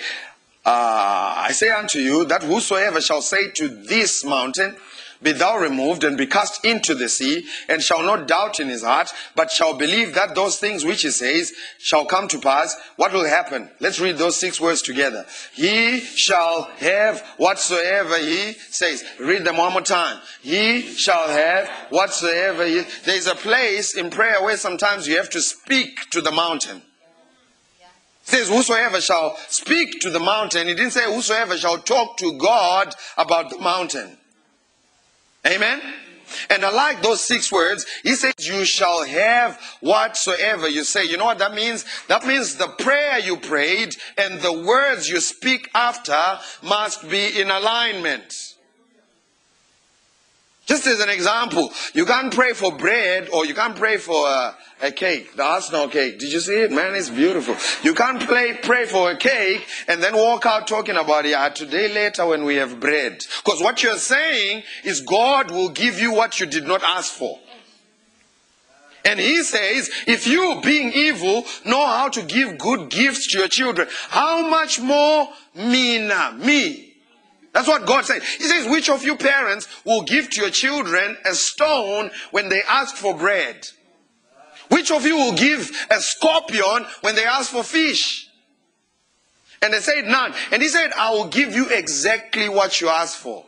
Uh, 0.66 1.36
I 1.38 1.52
say 1.54 1.70
unto 1.70 2.00
you 2.00 2.26
that 2.26 2.44
whosoever 2.44 3.00
shall 3.00 3.22
say 3.22 3.50
to 3.52 3.70
this 3.70 4.26
mountain, 4.26 4.76
be 5.22 5.34
thou 5.34 5.58
removed 5.58 6.04
and 6.04 6.18
be 6.18 6.26
cast 6.26 6.64
into 6.64 6.96
the 6.96 7.10
sea, 7.10 7.46
and 7.68 7.82
shall 7.82 8.02
not 8.04 8.28
doubt 8.28 8.60
in 8.60 8.70
his 8.70 8.84
heart, 8.84 9.12
but 9.36 9.52
shall 9.52 9.74
believe 9.74 10.14
that 10.14 10.34
those 10.34 10.58
things 10.60 10.86
which 10.86 11.02
he 11.02 11.10
says 11.10 11.52
shall 11.78 12.06
come 12.06 12.28
to 12.30 12.40
pass, 12.40 12.76
what 12.96 13.12
will 13.12 13.26
happen? 13.26 13.70
Let's 13.80 14.00
read 14.00 14.18
those 14.18 14.38
six 14.38 14.62
words 14.62 14.82
together. 14.82 15.26
He 15.54 16.00
shall 16.00 16.64
have 16.78 17.22
whatsoever 17.38 18.18
he 18.18 18.54
says. 18.70 19.04
Read 19.20 19.44
them 19.44 19.58
one 19.58 19.74
more 19.74 19.82
time. 19.82 20.20
He 20.42 20.82
shall 20.82 21.28
have 21.28 21.68
whatsoever 21.90 22.66
he. 22.66 22.84
There's 23.04 23.28
a 23.28 23.36
place 23.36 23.96
in 23.96 24.10
prayer 24.10 24.42
where 24.42 24.58
sometimes 24.58 25.08
you 25.08 25.18
have 25.18 25.30
to 25.32 25.42
speak 25.42 26.10
to 26.12 26.22
the 26.22 26.32
mountain. 26.32 26.82
Says, 28.24 28.48
Whosoever 28.48 29.02
shall 29.02 29.38
speak 29.48 30.02
to 30.02 30.12
the 30.12 30.20
mountain. 30.20 30.68
He 30.68 30.76
didn't 30.76 30.92
say, 30.92 31.06
Whosoever 31.06 31.58
shall 31.58 31.80
talk 31.80 32.16
to 32.18 32.38
God 32.38 32.94
about 33.18 33.50
the 33.50 33.58
mountain. 33.58 34.19
Amen? 35.46 35.82
And 36.50 36.64
I 36.64 36.70
like 36.70 37.02
those 37.02 37.22
six 37.22 37.52
words. 37.52 37.86
He 38.04 38.16
says, 38.16 38.34
You 38.42 38.66
shall 38.66 39.04
have 39.04 39.60
whatsoever 39.82 40.68
you 40.68 40.84
say. 40.84 41.06
You 41.06 41.18
know 41.18 41.26
what 41.26 41.40
that 41.40 41.54
means? 41.54 41.86
That 42.08 42.26
means 42.26 42.56
the 42.56 42.68
prayer 42.68 43.20
you 43.20 43.38
prayed 43.38 43.96
and 44.18 44.40
the 44.42 44.54
words 44.54 45.10
you 45.10 45.20
speak 45.22 45.70
after 45.74 46.40
must 46.62 47.10
be 47.10 47.40
in 47.40 47.50
alignment. 47.50 48.49
Just 50.70 50.86
as 50.86 51.00
an 51.00 51.10
example, 51.10 51.74
you 51.96 52.06
can't 52.06 52.32
pray 52.32 52.54
for 52.54 52.72
bread 52.72 53.28
or 53.34 53.44
you 53.44 53.56
can't 53.56 53.76
pray 53.76 53.98
for 53.98 54.28
a, 54.28 54.56
a 54.84 54.92
cake, 54.92 55.36
the 55.36 55.42
Arsenal 55.42 55.88
cake. 55.88 56.20
Did 56.20 56.32
you 56.32 56.40
see 56.40 56.62
it? 56.62 56.72
Man, 56.72 56.94
it's 56.94 57.10
beautiful. 57.10 57.56
You 57.82 57.96
can't 57.96 58.22
play, 58.22 58.54
pray 58.62 58.86
for 58.86 59.10
a 59.10 59.18
cake 59.18 59.68
and 59.88 60.04
then 60.04 60.16
walk 60.16 60.46
out 60.46 60.68
talking 60.68 60.96
about 60.96 61.26
it 61.26 61.32
yeah, 61.32 61.50
today 61.50 61.92
later 61.92 62.28
when 62.28 62.46
we 62.46 62.58
have 62.58 62.80
bread. 62.80 63.26
Because 63.44 63.64
what 63.64 63.82
you're 63.82 63.98
saying 63.98 64.62
is 64.84 65.02
God 65.02 65.50
will 65.50 65.70
give 65.70 66.00
you 66.00 66.14
what 66.14 66.40
you 66.40 66.46
did 66.46 66.68
not 66.68 66.84
ask 66.84 67.14
for. 67.14 67.40
And 69.06 69.20
he 69.20 69.42
says, 69.42 69.90
if 70.06 70.28
you, 70.28 70.62
being 70.64 70.92
evil, 70.94 71.46
know 71.66 71.84
how 71.84 72.10
to 72.10 72.22
give 72.22 72.60
good 72.60 72.92
gifts 72.92 73.26
to 73.32 73.40
your 73.40 73.48
children, 73.48 73.88
how 74.10 74.48
much 74.48 74.80
more 74.80 75.30
me 75.56 76.08
me, 76.38 76.89
that's 77.54 77.68
what 77.68 77.86
God 77.86 78.06
says. 78.06 78.24
He 78.24 78.44
says, 78.44 78.68
which 78.68 78.90
of 78.90 79.04
you 79.04 79.16
parents 79.16 79.68
will 79.84 80.04
give 80.04 80.30
to 80.32 80.42
your 80.42 80.52
children 80.52 81.18
a 81.26 81.34
stone 81.34 82.12
when 82.32 82.50
they 82.50 82.62
ask 82.64 82.96
for 82.96 83.18
bread? 83.18 83.68
Which 84.70 84.92
of 84.92 85.06
you 85.06 85.16
will 85.16 85.34
give 85.34 85.72
a 85.90 86.00
scorpion 86.00 86.86
when 87.02 87.16
they 87.16 87.26
ask 87.26 87.52
for 87.52 87.64
fish? 87.64 88.30
And 89.62 89.74
they 89.74 89.80
said, 89.80 90.06
none. 90.06 90.34
And 90.52 90.62
he 90.62 90.70
said, 90.70 90.92
I 90.94 91.12
will 91.12 91.28
give 91.28 91.54
you 91.54 91.68
exactly 91.70 92.48
what 92.50 92.80
you 92.80 92.90
ask 92.90 93.18
for. 93.18 93.46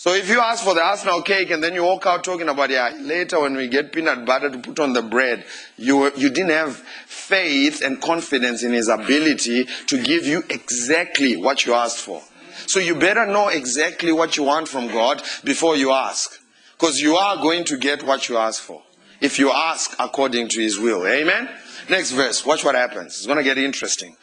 So 0.00 0.14
if 0.14 0.30
you 0.30 0.40
ask 0.40 0.64
for 0.64 0.74
the 0.74 0.82
Arsenal 0.82 1.20
cake 1.20 1.50
and 1.50 1.62
then 1.62 1.74
you 1.74 1.84
walk 1.84 2.06
out 2.06 2.24
talking 2.24 2.48
about 2.48 2.70
yeah, 2.70 2.90
later 2.98 3.38
when 3.40 3.54
we 3.54 3.68
get 3.68 3.92
peanut 3.92 4.24
butter 4.24 4.48
to 4.48 4.58
put 4.58 4.80
on 4.80 4.94
the 4.94 5.02
bread, 5.02 5.44
you 5.76 6.10
you 6.16 6.30
didn't 6.30 6.52
have 6.52 6.76
faith 6.76 7.82
and 7.82 8.00
confidence 8.00 8.62
in 8.62 8.72
his 8.72 8.88
ability 8.88 9.66
to 9.88 10.02
give 10.02 10.26
you 10.26 10.42
exactly 10.48 11.36
what 11.36 11.66
you 11.66 11.74
asked 11.74 11.98
for. 11.98 12.22
So 12.70 12.78
you 12.78 12.94
better 12.94 13.26
know 13.26 13.48
exactly 13.48 14.12
what 14.12 14.36
you 14.36 14.44
want 14.44 14.68
from 14.68 14.86
God 14.86 15.24
before 15.42 15.74
you 15.74 15.90
ask. 15.90 16.38
Because 16.78 17.02
you 17.02 17.16
are 17.16 17.36
going 17.38 17.64
to 17.64 17.76
get 17.76 18.04
what 18.04 18.28
you 18.28 18.36
ask 18.36 18.62
for. 18.62 18.80
If 19.20 19.40
you 19.40 19.50
ask 19.50 19.96
according 19.98 20.50
to 20.50 20.60
his 20.60 20.78
will. 20.78 21.04
Amen? 21.04 21.48
Next 21.88 22.12
verse. 22.12 22.46
Watch 22.46 22.64
what 22.64 22.76
happens. 22.76 23.16
It's 23.16 23.26
going 23.26 23.38
to 23.38 23.42
get 23.42 23.58
interesting. 23.58 24.14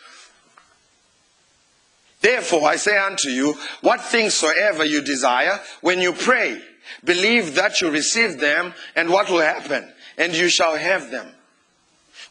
Therefore, 2.21 2.69
I 2.69 2.77
say 2.77 2.97
unto 2.97 3.27
you, 3.27 3.53
what 3.81 3.99
things 3.99 4.35
soever 4.35 4.85
you 4.85 5.01
desire, 5.01 5.59
when 5.81 5.99
you 5.99 6.13
pray, 6.13 6.61
believe 7.03 7.53
that 7.55 7.81
you 7.81 7.91
receive 7.91 8.39
them, 8.39 8.73
and 8.95 9.09
what 9.09 9.29
will 9.29 9.41
happen? 9.41 9.91
And 10.17 10.33
you 10.33 10.47
shall 10.47 10.77
have 10.77 11.11
them. 11.11 11.27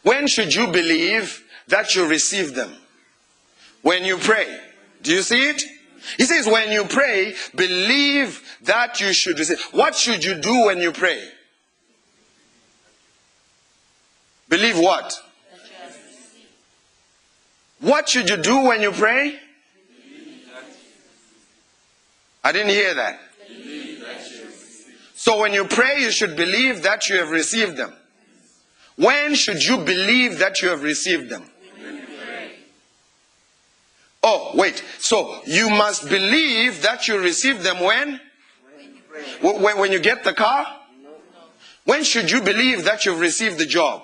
When 0.01 0.25
should 0.25 0.51
you 0.51 0.65
believe 0.65 1.43
that 1.67 1.93
you 1.93 2.07
receive 2.07 2.55
them? 2.55 2.73
When 3.83 4.03
you 4.03 4.17
pray. 4.17 4.61
Do 5.03 5.13
you 5.13 5.21
see 5.21 5.49
it? 5.49 5.63
He 6.15 6.23
says, 6.23 6.47
when 6.47 6.71
you 6.71 6.85
pray, 6.85 7.35
believe 7.55 8.41
that 8.61 9.01
you 9.01 9.11
should 9.11 9.37
receive. 9.37 9.61
What 9.71 9.95
should 9.95 10.23
you 10.23 10.35
do 10.35 10.65
when 10.65 10.79
you 10.79 10.91
pray? 10.91 11.29
Believe 14.47 14.79
what? 14.79 15.13
What 17.79 18.07
should 18.09 18.29
you 18.29 18.37
do 18.37 18.61
when 18.61 18.81
you 18.81 18.91
pray? 18.91 19.39
I 22.43 22.51
didn't 22.51 22.69
hear 22.69 22.93
that. 22.93 23.19
So 25.15 25.41
when 25.41 25.51
you 25.51 25.65
pray, 25.65 25.99
you 25.99 26.11
should 26.11 26.37
believe 26.37 26.83
that 26.83 27.09
you 27.09 27.17
have 27.17 27.29
received 27.29 27.75
them. 27.75 27.93
When 28.95 29.35
should 29.35 29.63
you 29.63 29.79
believe 29.79 30.39
that 30.39 30.61
you 30.61 30.69
have 30.69 30.83
received 30.83 31.29
them? 31.29 31.49
Oh, 34.29 34.51
wait. 34.55 34.83
So 34.99 35.39
you 35.45 35.69
must 35.69 36.09
believe 36.09 36.81
that 36.81 37.07
you 37.07 37.17
receive 37.17 37.63
them 37.63 37.79
when? 37.79 38.19
When, 39.39 39.77
when 39.77 39.89
you 39.93 39.99
get 40.01 40.25
the 40.25 40.33
car? 40.33 40.67
When 41.85 42.03
should 42.03 42.29
you 42.29 42.41
believe 42.41 42.83
that 42.83 43.05
you've 43.05 43.21
received 43.21 43.57
the 43.57 43.65
job? 43.65 44.03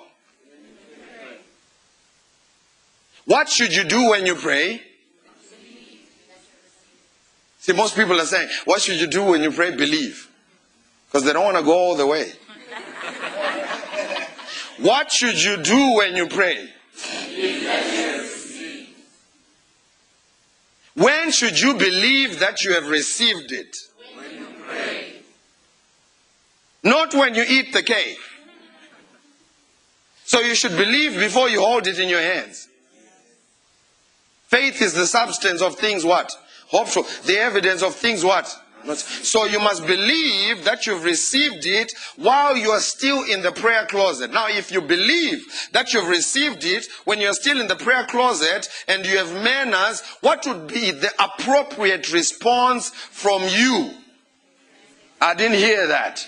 What 3.26 3.50
should 3.50 3.76
you 3.76 3.84
do 3.84 4.08
when 4.08 4.24
you 4.24 4.34
pray? 4.34 4.80
See, 7.58 7.74
most 7.74 7.94
people 7.94 8.18
are 8.18 8.24
saying, 8.24 8.48
what 8.64 8.80
should 8.80 8.98
you 8.98 9.06
do 9.06 9.24
when 9.24 9.42
you 9.42 9.50
pray? 9.50 9.76
Believe. 9.76 10.30
Because 11.06 11.24
they 11.24 11.34
don't 11.34 11.44
want 11.44 11.58
to 11.58 11.62
go 11.62 11.74
all 11.74 11.96
the 11.96 12.06
way. 12.06 12.32
what 14.78 15.12
should 15.12 15.42
you 15.42 15.58
do 15.58 15.96
when 15.96 16.16
you 16.16 16.28
pray? 16.28 16.70
When 20.94 21.32
should 21.32 21.60
you 21.60 21.74
believe 21.74 22.38
that 22.38 22.64
you 22.64 22.72
have 22.74 22.88
received 22.88 23.50
it? 23.50 23.76
When 24.14 24.38
you 24.38 24.46
pray. 24.66 25.12
Not 26.82 27.14
when 27.14 27.34
you 27.34 27.44
eat 27.46 27.72
the 27.72 27.82
cake. 27.82 28.18
So 30.24 30.40
you 30.40 30.54
should 30.54 30.76
believe 30.76 31.14
before 31.14 31.48
you 31.48 31.60
hold 31.60 31.86
it 31.86 31.98
in 31.98 32.08
your 32.08 32.20
hands. 32.20 32.68
Faith 34.46 34.80
is 34.80 34.94
the 34.94 35.06
substance 35.06 35.60
of 35.60 35.76
things 35.76 36.04
what? 36.04 36.32
Hopeful. 36.68 37.04
The 37.26 37.38
evidence 37.38 37.82
of 37.82 37.94
things 37.94 38.24
what? 38.24 38.54
So 38.96 39.46
you 39.46 39.58
must 39.58 39.86
believe 39.86 40.64
that 40.64 40.86
you've 40.86 41.04
received 41.04 41.66
it 41.66 41.92
while 42.16 42.56
you 42.56 42.70
are 42.70 42.80
still 42.80 43.24
in 43.24 43.42
the 43.42 43.52
prayer 43.52 43.86
closet. 43.86 44.32
Now, 44.32 44.48
if 44.48 44.70
you 44.70 44.80
believe 44.80 45.44
that 45.72 45.92
you've 45.92 46.08
received 46.08 46.64
it 46.64 46.86
when 47.04 47.20
you're 47.20 47.34
still 47.34 47.60
in 47.60 47.66
the 47.66 47.76
prayer 47.76 48.04
closet 48.06 48.68
and 48.88 49.06
you 49.06 49.18
have 49.18 49.32
manners, 49.42 50.02
what 50.20 50.46
would 50.46 50.66
be 50.66 50.90
the 50.90 51.10
appropriate 51.18 52.12
response 52.12 52.90
from 52.90 53.42
you? 53.42 53.92
I 55.20 55.34
didn't 55.34 55.58
hear 55.58 55.86
that. 55.86 56.26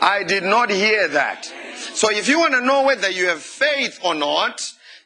I 0.00 0.24
did 0.24 0.42
not 0.42 0.70
hear 0.70 1.06
that. 1.08 1.44
So 1.94 2.10
if 2.10 2.28
you 2.28 2.40
want 2.40 2.54
to 2.54 2.60
know 2.60 2.82
whether 2.82 3.08
you 3.08 3.28
have 3.28 3.40
faith 3.40 4.00
or 4.04 4.14
not, 4.14 4.60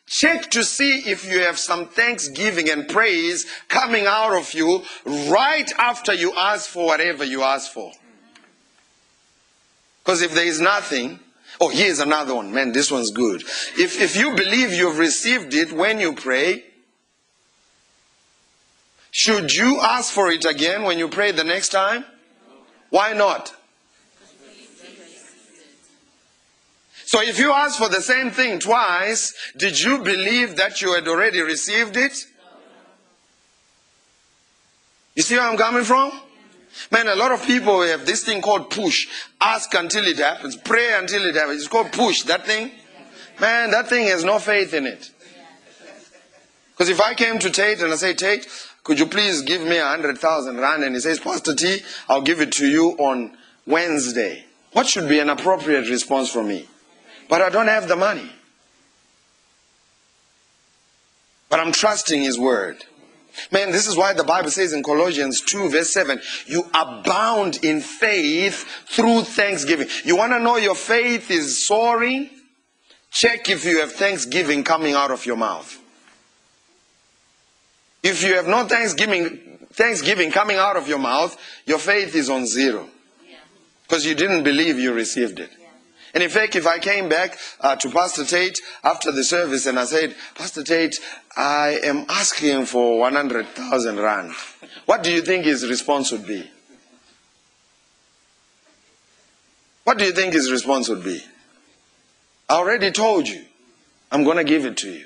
Check 0.06 0.50
to 0.52 0.62
see 0.62 1.00
if 1.00 1.30
you 1.30 1.40
have 1.40 1.58
some 1.58 1.88
thanksgiving 1.88 2.70
and 2.70 2.88
praise 2.88 3.44
coming 3.68 4.06
out 4.06 4.32
of 4.32 4.52
you 4.54 4.82
right 5.04 5.70
after 5.78 6.14
you 6.14 6.32
ask 6.36 6.70
for 6.70 6.86
whatever 6.86 7.24
you 7.24 7.42
ask 7.42 7.72
for. 7.72 7.92
Because 10.04 10.22
if 10.22 10.32
there 10.32 10.46
is 10.46 10.60
nothing, 10.60 11.18
oh, 11.60 11.68
here's 11.68 11.98
another 11.98 12.36
one. 12.36 12.52
Man, 12.52 12.70
this 12.70 12.92
one's 12.92 13.10
good. 13.10 13.42
If, 13.76 14.00
if 14.00 14.16
you 14.16 14.36
believe 14.36 14.72
you've 14.72 14.98
received 14.98 15.52
it 15.52 15.72
when 15.72 15.98
you 15.98 16.14
pray, 16.14 16.62
should 19.10 19.52
you 19.52 19.80
ask 19.80 20.12
for 20.12 20.30
it 20.30 20.44
again 20.44 20.84
when 20.84 20.98
you 21.00 21.08
pray 21.08 21.32
the 21.32 21.42
next 21.42 21.70
time? 21.70 22.04
Why 22.90 23.12
not? 23.12 23.52
So 27.16 27.22
if 27.22 27.38
you 27.38 27.50
ask 27.50 27.78
for 27.78 27.88
the 27.88 28.02
same 28.02 28.30
thing 28.30 28.58
twice, 28.58 29.32
did 29.56 29.80
you 29.80 30.00
believe 30.00 30.56
that 30.56 30.82
you 30.82 30.92
had 30.92 31.08
already 31.08 31.40
received 31.40 31.96
it? 31.96 32.12
You 35.14 35.22
see 35.22 35.34
where 35.36 35.48
I'm 35.48 35.56
coming 35.56 35.84
from? 35.84 36.12
Man, 36.90 37.08
a 37.08 37.14
lot 37.14 37.32
of 37.32 37.42
people 37.46 37.80
have 37.80 38.04
this 38.04 38.22
thing 38.22 38.42
called 38.42 38.68
push. 38.68 39.08
Ask 39.40 39.72
until 39.72 40.04
it 40.04 40.18
happens. 40.18 40.56
Pray 40.56 40.92
until 40.92 41.24
it 41.24 41.34
happens. 41.34 41.60
It's 41.60 41.68
called 41.68 41.90
push. 41.90 42.24
That 42.24 42.44
thing? 42.44 42.70
Man, 43.40 43.70
that 43.70 43.88
thing 43.88 44.08
has 44.08 44.22
no 44.22 44.38
faith 44.38 44.74
in 44.74 44.84
it. 44.84 45.10
Because 46.72 46.90
if 46.90 47.00
I 47.00 47.14
came 47.14 47.38
to 47.38 47.48
Tate 47.48 47.80
and 47.80 47.94
I 47.94 47.96
say, 47.96 48.12
Tate, 48.12 48.46
could 48.84 48.98
you 48.98 49.06
please 49.06 49.40
give 49.40 49.62
me 49.62 49.78
a 49.78 49.86
hundred 49.86 50.18
thousand 50.18 50.58
rand? 50.58 50.84
And 50.84 50.94
he 50.94 51.00
says, 51.00 51.18
Pastor 51.18 51.54
T, 51.54 51.80
I'll 52.10 52.20
give 52.20 52.42
it 52.42 52.52
to 52.52 52.68
you 52.68 52.90
on 52.98 53.34
Wednesday. 53.66 54.44
What 54.72 54.86
should 54.86 55.08
be 55.08 55.18
an 55.18 55.30
appropriate 55.30 55.88
response 55.88 56.30
from 56.30 56.48
me? 56.48 56.68
But 57.28 57.42
I 57.42 57.48
don't 57.50 57.68
have 57.68 57.88
the 57.88 57.96
money. 57.96 58.30
But 61.48 61.60
I'm 61.60 61.72
trusting 61.72 62.22
His 62.22 62.38
word. 62.38 62.84
Man, 63.50 63.70
this 63.70 63.86
is 63.86 63.96
why 63.96 64.12
the 64.12 64.24
Bible 64.24 64.50
says 64.50 64.72
in 64.72 64.82
Colossians 64.82 65.40
2, 65.42 65.68
verse 65.68 65.90
7, 65.90 66.20
you 66.46 66.64
abound 66.74 67.62
in 67.62 67.80
faith 67.80 68.64
through 68.88 69.22
thanksgiving. 69.22 69.88
You 70.04 70.16
want 70.16 70.32
to 70.32 70.40
know 70.40 70.56
your 70.56 70.74
faith 70.74 71.30
is 71.30 71.66
soaring? 71.66 72.30
Check 73.10 73.48
if 73.48 73.64
you 73.64 73.80
have 73.80 73.92
thanksgiving 73.92 74.64
coming 74.64 74.94
out 74.94 75.10
of 75.10 75.26
your 75.26 75.36
mouth. 75.36 75.78
If 78.02 78.22
you 78.22 78.34
have 78.34 78.46
no 78.46 78.66
thanksgiving, 78.66 79.58
thanksgiving 79.72 80.30
coming 80.30 80.56
out 80.56 80.76
of 80.76 80.88
your 80.88 80.98
mouth, 80.98 81.36
your 81.66 81.78
faith 81.78 82.14
is 82.14 82.30
on 82.30 82.46
zero. 82.46 82.88
Because 83.82 84.04
you 84.04 84.14
didn't 84.14 84.42
believe 84.42 84.78
you 84.78 84.92
received 84.92 85.40
it. 85.40 85.50
And 86.16 86.22
in 86.22 86.30
fact, 86.30 86.56
if 86.56 86.66
I 86.66 86.78
came 86.78 87.10
back 87.10 87.36
uh, 87.60 87.76
to 87.76 87.90
Pastor 87.90 88.24
Tate 88.24 88.62
after 88.82 89.12
the 89.12 89.22
service 89.22 89.66
and 89.66 89.78
I 89.78 89.84
said, 89.84 90.16
Pastor 90.34 90.62
Tate, 90.62 90.98
I 91.36 91.78
am 91.84 92.06
asking 92.08 92.64
for 92.64 92.98
100,000 93.00 94.00
rand, 94.00 94.32
what 94.86 95.02
do 95.02 95.12
you 95.12 95.20
think 95.20 95.44
his 95.44 95.68
response 95.68 96.10
would 96.12 96.26
be? 96.26 96.50
What 99.84 99.98
do 99.98 100.06
you 100.06 100.12
think 100.12 100.32
his 100.32 100.50
response 100.50 100.88
would 100.88 101.04
be? 101.04 101.22
I 102.48 102.54
already 102.54 102.92
told 102.92 103.28
you. 103.28 103.44
I'm 104.10 104.24
going 104.24 104.38
to 104.38 104.44
give 104.44 104.64
it 104.64 104.78
to 104.78 104.90
you. 104.90 105.04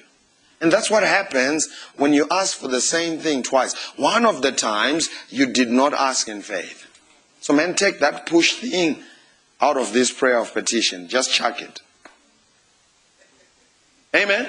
And 0.61 0.71
that's 0.71 0.93
what 0.93 1.03
happens 1.03 1.69
when 1.97 2.13
you 2.13 2.29
ask 2.31 2.57
for 2.57 2.69
the 2.69 2.81
same 2.81 3.19
thing 3.19 3.43
twice. 3.43 3.75
One 3.97 4.25
of 4.25 4.43
the 4.43 4.53
times 4.53 5.09
you 5.29 5.47
did 5.47 5.71
not 5.71 5.93
ask 5.93 6.29
in 6.29 6.41
faith. 6.41 6.87
So 7.41 7.53
man, 7.53 7.75
take 7.75 7.99
that 7.99 8.27
push 8.27 8.61
thing 8.61 9.03
out 9.61 9.77
of 9.77 9.93
this 9.93 10.13
prayer 10.13 10.39
of 10.39 10.53
petition. 10.53 11.09
Just 11.09 11.33
chuck 11.33 11.61
it. 11.61 11.81
Amen? 14.15 14.49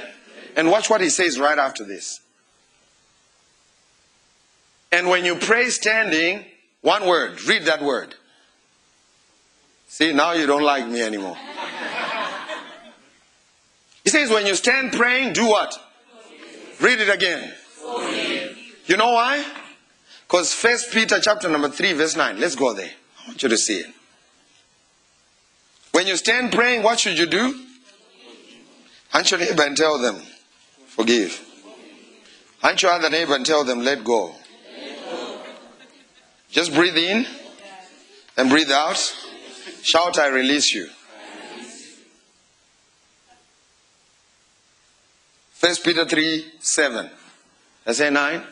And 0.56 0.69
watch 0.69 0.89
what 0.89 1.02
he 1.02 1.10
says 1.10 1.39
right 1.39 1.58
after 1.58 1.84
this. 1.84 2.21
And 4.91 5.08
when 5.08 5.24
you 5.24 5.36
pray 5.36 5.69
standing, 5.69 6.45
one 6.82 7.08
word, 7.08 7.41
read 7.43 7.65
that 7.65 7.82
word. 7.82 8.15
See, 9.88 10.13
now 10.13 10.34
you 10.34 10.45
don't 10.45 10.63
like 10.63 10.88
me 10.88 11.02
anymore. 11.02 11.38
He 14.04 14.10
says, 14.10 14.30
when 14.30 14.45
you 14.45 14.56
stand 14.56 14.93
praying, 14.93 15.34
do 15.34 15.47
what? 15.47 15.78
Read 16.80 17.00
it 17.00 17.10
again. 17.10 17.54
You 18.86 18.97
know 18.97 19.12
why? 19.12 19.45
Because 20.28 20.54
First 20.54 20.91
Peter 20.91 21.19
chapter 21.21 21.47
number 21.47 21.69
3, 21.69 21.93
verse 21.93 22.15
9. 22.15 22.39
Let's 22.39 22.56
go 22.56 22.74
there. 22.74 22.89
I 23.24 23.28
want 23.28 23.43
you 23.43 23.50
to 23.50 23.58
see 23.58 23.80
it. 23.80 23.93
When 25.91 26.08
you 26.08 26.15
stand 26.15 26.51
praying, 26.51 26.84
what 26.84 26.99
should 26.99 27.17
you 27.17 27.25
do? 27.25 27.65
Hunt 29.10 29.30
your 29.32 29.39
neighbor 29.39 29.63
and 29.63 29.75
tell 29.75 29.97
them, 29.97 30.21
forgive. 30.88 31.41
Hunt 32.62 32.82
your 32.82 32.91
other 32.91 33.10
neighbor 33.10 33.36
and 33.36 33.45
tell 33.45 33.63
them, 33.63 33.82
let 33.82 34.04
go. 34.04 34.34
Just 36.49 36.73
breathe 36.73 36.97
in 36.97 37.25
And 38.38 38.49
breathe 38.49 38.71
out. 38.71 38.97
Shout, 39.84 40.17
I 40.17 40.27
release 40.27 40.73
you. 40.73 40.88
First 45.54 45.84
Peter 45.84 46.06
3 46.06 46.45
7. 46.60 47.10
I 47.86 47.91
say 47.91 48.10
9. 48.10 48.43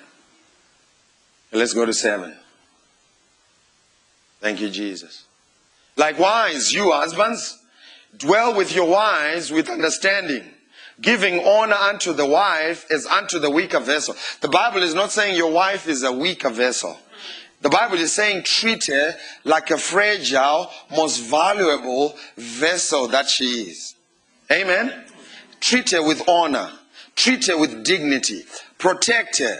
Let's 1.51 1.73
go 1.73 1.85
to 1.85 1.93
7. 1.93 2.35
Thank 4.41 4.61
you, 4.61 4.69
Jesus. 4.69 5.25
Likewise, 5.99 6.71
you 6.71 6.93
husbands, 6.93 7.61
dwell 8.15 8.55
with 8.55 8.73
your 8.73 8.87
wives 8.87 9.51
with 9.51 9.69
understanding, 9.69 10.45
giving 11.01 11.45
honor 11.45 11.75
unto 11.75 12.13
the 12.13 12.25
wife 12.25 12.89
as 12.89 13.05
unto 13.05 13.37
the 13.37 13.49
weaker 13.49 13.81
vessel. 13.81 14.15
The 14.39 14.47
Bible 14.47 14.81
is 14.81 14.93
not 14.93 15.11
saying 15.11 15.35
your 15.35 15.51
wife 15.51 15.89
is 15.89 16.03
a 16.03 16.11
weaker 16.13 16.51
vessel. 16.51 16.97
The 17.59 17.67
Bible 17.67 17.97
is 17.97 18.13
saying 18.13 18.43
treat 18.43 18.85
her 18.85 19.13
like 19.43 19.71
a 19.71 19.77
fragile, 19.77 20.71
most 20.89 21.17
valuable 21.17 22.15
vessel 22.37 23.09
that 23.09 23.27
she 23.27 23.63
is. 23.63 23.95
Amen? 24.49 25.03
Treat 25.59 25.91
her 25.91 26.01
with 26.01 26.25
honor. 26.29 26.71
Treat 27.17 27.47
her 27.47 27.57
with 27.57 27.83
dignity. 27.83 28.45
Protect 28.77 29.39
her. 29.39 29.57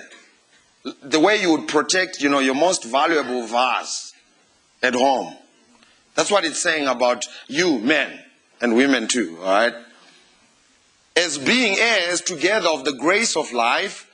The 1.03 1.19
way 1.19 1.41
you 1.41 1.51
would 1.51 1.67
protect, 1.67 2.21
you 2.21 2.29
know, 2.29 2.39
your 2.39 2.55
most 2.55 2.85
valuable 2.85 3.45
vase 3.45 4.13
at 4.81 4.95
home. 4.95 5.35
That's 6.19 6.31
what 6.31 6.43
it's 6.43 6.61
saying 6.61 6.85
about 6.85 7.25
you, 7.47 7.79
men, 7.79 8.11
and 8.59 8.75
women 8.75 9.07
too, 9.07 9.37
alright? 9.39 9.73
As 11.15 11.37
being 11.37 11.77
heirs 11.79 12.19
together 12.19 12.67
of 12.67 12.83
the 12.83 12.91
grace 12.91 13.37
of 13.37 13.53
life, 13.53 14.05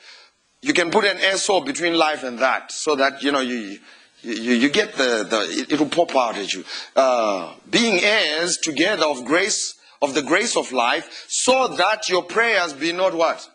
you 0.62 0.72
can 0.72 0.92
put 0.92 1.04
an 1.04 1.18
SO 1.36 1.62
between 1.62 1.96
life 1.96 2.24
and 2.24 2.38
that, 2.38 2.72
so 2.72 2.96
that, 2.96 3.24
you 3.24 3.32
know, 3.32 3.40
you, 3.40 3.80
you, 4.22 4.54
you 4.54 4.70
get 4.70 4.94
the, 4.94 5.26
the 5.28 5.66
it, 5.68 5.80
will 5.80 5.90
pop 5.90 6.16
out 6.16 6.38
at 6.38 6.54
you. 6.54 6.64
Uh, 6.96 7.56
being 7.72 8.00
heirs 8.04 8.58
together 8.58 9.08
of 9.08 9.26
grace 9.26 9.74
of 10.00 10.14
the 10.14 10.22
grace 10.22 10.56
of 10.56 10.72
life, 10.72 11.26
so 11.28 11.70
that 11.70 12.08
your 12.08 12.22
prayers 12.22 12.74
be 12.74 12.92
not 12.92 13.16
what? 13.16 13.50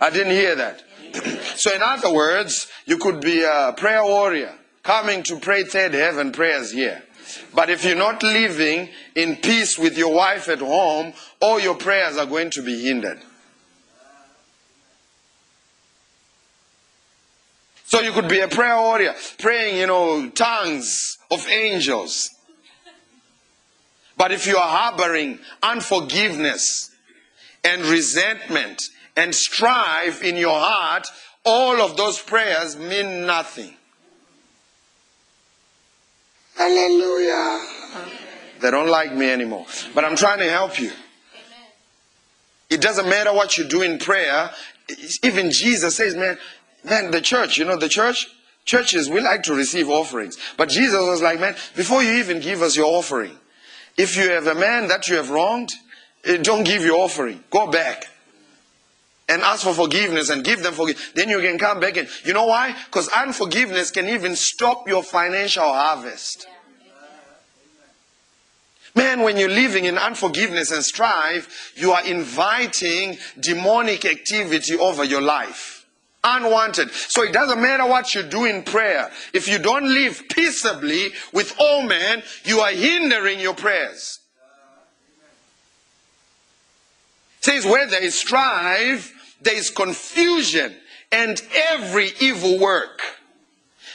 I 0.00 0.08
didn't 0.08 0.32
hear 0.32 0.54
that. 0.54 0.82
so, 1.56 1.74
in 1.74 1.82
other 1.82 2.10
words, 2.10 2.68
you 2.86 2.96
could 2.96 3.20
be 3.20 3.42
a 3.42 3.74
prayer 3.76 4.02
warrior 4.02 4.54
coming 4.82 5.22
to 5.24 5.38
pray 5.38 5.62
third 5.62 5.92
heaven 5.92 6.32
prayers 6.32 6.72
here. 6.72 7.02
But 7.54 7.70
if 7.70 7.84
you're 7.84 7.96
not 7.96 8.22
living 8.22 8.88
in 9.14 9.36
peace 9.36 9.78
with 9.78 9.96
your 9.96 10.12
wife 10.12 10.48
at 10.48 10.58
home, 10.58 11.12
all 11.40 11.60
your 11.60 11.74
prayers 11.74 12.16
are 12.16 12.26
going 12.26 12.50
to 12.50 12.62
be 12.62 12.82
hindered. 12.82 13.20
So 17.84 18.00
you 18.00 18.10
could 18.12 18.28
be 18.28 18.40
a 18.40 18.48
prayer 18.48 18.76
warrior, 18.76 19.14
praying, 19.38 19.78
you 19.78 19.86
know, 19.86 20.28
tongues 20.30 21.18
of 21.30 21.46
angels. 21.48 22.30
But 24.16 24.32
if 24.32 24.46
you 24.46 24.56
are 24.56 24.68
harboring 24.68 25.38
unforgiveness 25.62 26.90
and 27.62 27.82
resentment 27.82 28.82
and 29.16 29.34
strife 29.34 30.22
in 30.22 30.36
your 30.36 30.58
heart, 30.58 31.06
all 31.44 31.80
of 31.80 31.96
those 31.96 32.20
prayers 32.20 32.76
mean 32.76 33.24
nothing. 33.24 33.75
Hallelujah. 36.56 37.66
They 38.60 38.70
don't 38.70 38.88
like 38.88 39.14
me 39.14 39.30
anymore. 39.30 39.66
But 39.94 40.04
I'm 40.04 40.16
trying 40.16 40.38
to 40.38 40.50
help 40.50 40.80
you. 40.80 40.90
It 42.70 42.80
doesn't 42.80 43.08
matter 43.08 43.32
what 43.32 43.58
you 43.58 43.64
do 43.64 43.82
in 43.82 43.98
prayer. 43.98 44.50
Even 45.22 45.50
Jesus 45.50 45.96
says, 45.96 46.16
man, 46.16 46.38
man, 46.84 47.10
the 47.10 47.20
church, 47.20 47.58
you 47.58 47.64
know, 47.64 47.76
the 47.76 47.88
church, 47.88 48.28
churches, 48.64 49.10
we 49.10 49.20
like 49.20 49.42
to 49.44 49.54
receive 49.54 49.88
offerings. 49.88 50.38
But 50.56 50.68
Jesus 50.70 51.00
was 51.00 51.22
like, 51.22 51.38
man, 51.38 51.54
before 51.74 52.02
you 52.02 52.12
even 52.12 52.40
give 52.40 52.62
us 52.62 52.76
your 52.76 52.86
offering, 52.86 53.36
if 53.96 54.16
you 54.16 54.30
have 54.30 54.46
a 54.46 54.54
man 54.54 54.88
that 54.88 55.08
you 55.08 55.16
have 55.16 55.30
wronged, 55.30 55.70
eh, 56.24 56.38
don't 56.38 56.64
give 56.64 56.82
your 56.82 57.00
offering. 57.00 57.44
Go 57.50 57.70
back 57.70 58.06
and 59.28 59.42
ask 59.42 59.64
for 59.64 59.74
forgiveness 59.74 60.30
and 60.30 60.44
give 60.44 60.62
them 60.62 60.74
forgiveness. 60.74 61.12
Then 61.14 61.28
you 61.28 61.40
can 61.40 61.58
come 61.58 61.80
back 61.80 61.96
and 61.96 62.08
you 62.24 62.32
know 62.32 62.46
why? 62.46 62.76
Because 62.86 63.08
unforgiveness 63.08 63.90
can 63.90 64.08
even 64.08 64.36
stop 64.36 64.88
your 64.88 65.02
financial 65.02 65.64
harvest. 65.64 66.46
Man, 68.94 69.20
when 69.20 69.36
you're 69.36 69.50
living 69.50 69.84
in 69.84 69.98
unforgiveness 69.98 70.72
and 70.72 70.82
strife, 70.82 71.72
you 71.76 71.92
are 71.92 72.04
inviting 72.06 73.18
demonic 73.38 74.06
activity 74.06 74.76
over 74.76 75.04
your 75.04 75.20
life 75.20 75.76
unwanted. 76.26 76.90
So 76.92 77.22
it 77.22 77.32
doesn't 77.32 77.60
matter 77.60 77.86
what 77.86 78.14
you 78.14 78.22
do 78.22 78.44
in 78.44 78.62
prayer. 78.62 79.10
If 79.32 79.48
you 79.48 79.58
don't 79.58 79.86
live 79.86 80.22
peaceably 80.28 81.10
with 81.32 81.54
all 81.58 81.82
men, 81.82 82.22
you 82.44 82.60
are 82.60 82.72
hindering 82.72 83.40
your 83.40 83.54
prayers. 83.54 84.20
It 87.38 87.44
says 87.44 87.64
where 87.64 87.86
there 87.86 88.02
is 88.02 88.18
strife, 88.18 89.12
there 89.40 89.54
is 89.54 89.70
confusion 89.70 90.74
and 91.12 91.40
every 91.54 92.10
evil 92.20 92.58
work. 92.58 93.00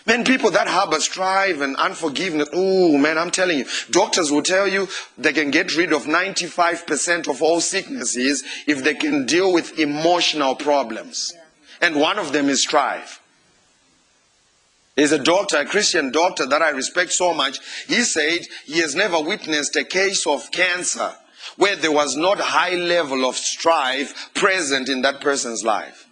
Man, 0.05 0.23
people 0.23 0.49
that 0.51 0.67
harbor 0.67 0.99
strife 0.99 1.61
and 1.61 1.75
unforgiveness, 1.75 2.49
oh 2.53 2.97
man, 2.97 3.17
I'm 3.19 3.29
telling 3.29 3.59
you, 3.59 3.65
doctors 3.91 4.31
will 4.31 4.41
tell 4.41 4.67
you 4.67 4.87
they 5.17 5.31
can 5.31 5.51
get 5.51 5.75
rid 5.77 5.93
of 5.93 6.05
95% 6.05 7.27
of 7.27 7.41
all 7.43 7.61
sicknesses 7.61 8.43
if 8.65 8.83
they 8.83 8.95
can 8.95 9.25
deal 9.25 9.53
with 9.53 9.77
emotional 9.77 10.55
problems 10.55 11.33
and 11.81 11.95
one 11.95 12.19
of 12.19 12.31
them 12.31 12.47
is 12.47 12.61
strife. 12.61 13.19
There's 14.95 15.11
a 15.11 15.19
doctor, 15.19 15.57
a 15.57 15.65
Christian 15.65 16.11
doctor 16.11 16.45
that 16.45 16.61
I 16.61 16.69
respect 16.69 17.11
so 17.11 17.33
much. 17.33 17.59
He 17.87 18.03
said 18.03 18.41
he 18.65 18.79
has 18.79 18.93
never 18.93 19.19
witnessed 19.19 19.75
a 19.75 19.83
case 19.83 20.27
of 20.27 20.51
cancer 20.51 21.13
where 21.57 21.75
there 21.75 21.91
was 21.91 22.15
not 22.15 22.39
high 22.39 22.75
level 22.75 23.25
of 23.25 23.35
strife 23.35 24.33
present 24.33 24.89
in 24.89 25.01
that 25.01 25.21
person's 25.21 25.63
life. 25.63 26.07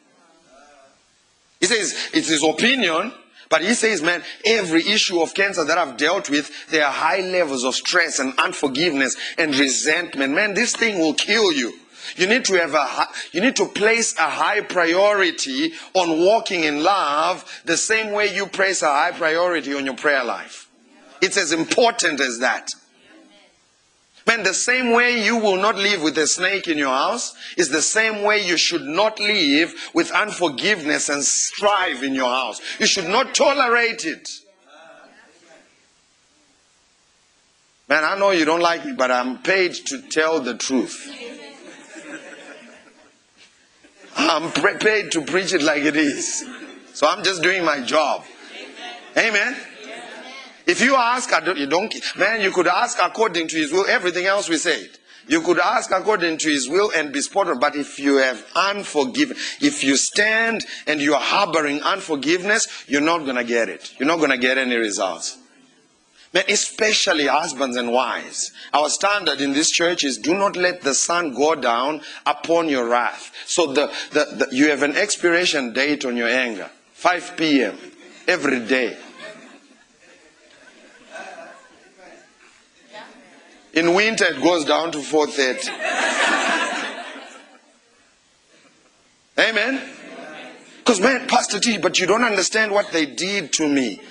He 1.59 1.65
says 1.65 2.09
it's 2.13 2.29
his 2.29 2.43
opinion, 2.43 3.11
but 3.49 3.63
he 3.63 3.73
says, 3.73 4.01
man, 4.01 4.23
every 4.45 4.87
issue 4.87 5.21
of 5.21 5.33
cancer 5.33 5.65
that 5.65 5.77
I've 5.77 5.97
dealt 5.97 6.29
with, 6.29 6.69
there 6.69 6.85
are 6.85 6.91
high 6.91 7.21
levels 7.21 7.63
of 7.63 7.75
stress 7.75 8.19
and 8.19 8.37
unforgiveness 8.37 9.17
and 9.37 9.55
resentment. 9.55 10.33
Man, 10.33 10.53
this 10.53 10.75
thing 10.75 10.99
will 10.99 11.15
kill 11.15 11.51
you. 11.51 11.73
You 12.15 12.27
need 12.27 12.45
to 12.45 12.53
have 12.55 12.73
a 12.73 13.07
you 13.31 13.41
need 13.41 13.55
to 13.57 13.65
place 13.65 14.17
a 14.17 14.29
high 14.29 14.61
priority 14.61 15.73
on 15.93 16.19
walking 16.25 16.63
in 16.63 16.81
love 16.83 17.61
the 17.65 17.77
same 17.77 18.13
way 18.13 18.33
you 18.33 18.47
place 18.47 18.81
a 18.81 18.87
high 18.87 19.11
priority 19.11 19.73
on 19.73 19.85
your 19.85 19.95
prayer 19.95 20.23
life. 20.23 20.69
It's 21.21 21.37
as 21.37 21.51
important 21.51 22.19
as 22.19 22.39
that. 22.39 22.69
Man, 24.27 24.43
the 24.43 24.53
same 24.53 24.91
way 24.91 25.23
you 25.23 25.37
will 25.37 25.57
not 25.57 25.75
live 25.75 26.03
with 26.03 26.17
a 26.17 26.27
snake 26.27 26.67
in 26.67 26.77
your 26.77 26.93
house 26.93 27.35
is 27.57 27.69
the 27.69 27.81
same 27.81 28.23
way 28.23 28.45
you 28.45 28.57
should 28.57 28.83
not 28.83 29.19
live 29.19 29.73
with 29.93 30.11
unforgiveness 30.11 31.09
and 31.09 31.23
strife 31.23 32.03
in 32.03 32.13
your 32.13 32.29
house. 32.29 32.61
You 32.79 32.85
should 32.85 33.07
not 33.07 33.33
tolerate 33.33 34.05
it. 34.05 34.29
Man, 37.87 38.03
I 38.03 38.17
know 38.19 38.29
you 38.29 38.45
don't 38.45 38.61
like 38.61 38.85
me, 38.85 38.93
but 38.93 39.09
I'm 39.09 39.39
paid 39.39 39.73
to 39.87 40.01
tell 40.01 40.39
the 40.39 40.55
truth. 40.55 41.09
I'm 44.15 44.51
paid 44.51 45.11
to 45.13 45.21
preach 45.21 45.53
it 45.53 45.63
like 45.63 45.83
it 45.83 45.95
is. 45.95 46.45
So 46.93 47.07
I'm 47.07 47.23
just 47.23 47.41
doing 47.41 47.63
my 47.65 47.81
job. 47.81 48.25
Amen. 49.17 49.55
If 50.69 50.81
you 50.81 50.95
ask, 50.95 51.31
you 51.57 51.65
don't, 51.65 51.91
man, 52.15 52.41
you 52.41 52.51
could 52.51 52.67
ask 52.67 52.99
according 53.03 53.47
to 53.47 53.57
his 53.57 53.71
will, 53.71 53.87
everything 53.87 54.27
else 54.27 54.47
we 54.47 54.57
said. 54.57 54.87
You 55.27 55.41
could 55.41 55.57
ask 55.57 55.89
according 55.89 56.37
to 56.37 56.49
his 56.49 56.69
will 56.69 56.91
and 56.95 57.11
be 57.11 57.21
spot 57.21 57.47
on. 57.47 57.59
But 57.59 57.75
if 57.75 57.97
you 57.97 58.17
have 58.17 58.45
unforgiven, 58.55 59.35
if 59.61 59.83
you 59.83 59.97
stand 59.97 60.63
and 60.85 61.01
you 61.01 61.15
are 61.15 61.21
harboring 61.21 61.81
unforgiveness, 61.81 62.67
you're 62.87 63.01
not 63.01 63.25
going 63.25 63.37
to 63.37 63.43
get 63.43 63.67
it. 63.67 63.95
You're 63.97 64.07
not 64.07 64.17
going 64.17 64.29
to 64.29 64.37
get 64.37 64.59
any 64.59 64.75
results. 64.75 65.39
Man, 66.35 66.43
especially 66.47 67.25
husbands 67.25 67.75
and 67.75 67.91
wives. 67.91 68.51
Our 68.71 68.89
standard 68.89 69.41
in 69.41 69.53
this 69.53 69.71
church 69.71 70.03
is 70.03 70.19
do 70.19 70.35
not 70.35 70.55
let 70.55 70.83
the 70.83 70.93
sun 70.93 71.33
go 71.33 71.55
down 71.55 72.01
upon 72.27 72.69
your 72.69 72.87
wrath. 72.87 73.33
So 73.47 73.73
the, 73.73 73.91
the, 74.11 74.45
the, 74.45 74.55
you 74.55 74.69
have 74.69 74.83
an 74.83 74.95
expiration 74.95 75.73
date 75.73 76.05
on 76.05 76.15
your 76.15 76.29
anger. 76.29 76.69
5 76.93 77.37
p.m. 77.37 77.75
every 78.27 78.59
day. 78.59 78.97
In 83.73 83.93
winter 83.93 84.25
it 84.25 84.41
goes 84.41 84.65
down 84.65 84.91
to 84.91 84.97
4.30. 84.99 85.69
Amen? 89.37 89.81
Because 90.79 90.99
man, 90.99 91.27
Pastor 91.27 91.59
T, 91.59 91.77
but 91.77 91.99
you 91.99 92.07
don't 92.07 92.23
understand 92.23 92.71
what 92.71 92.91
they 92.91 93.05
did 93.05 93.53
to 93.53 93.67
me 93.67 94.01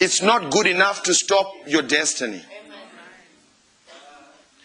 it's 0.00 0.22
not 0.22 0.50
good 0.50 0.66
enough 0.66 1.02
to 1.04 1.14
stop 1.14 1.52
your 1.66 1.82
destiny. 1.82 2.42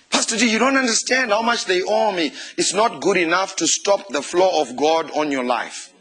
Pastor 0.09 0.37
G, 0.37 0.51
you 0.51 0.59
don't 0.59 0.77
understand 0.77 1.31
how 1.31 1.41
much 1.41 1.65
they 1.65 1.81
owe 1.83 2.11
me. 2.11 2.31
It's 2.55 2.73
not 2.73 3.01
good 3.01 3.17
enough 3.17 3.55
to 3.57 3.67
stop 3.67 4.07
the 4.09 4.21
flow 4.21 4.61
of 4.61 4.75
God 4.75 5.09
on 5.11 5.31
your 5.31 5.43
life. 5.43 5.92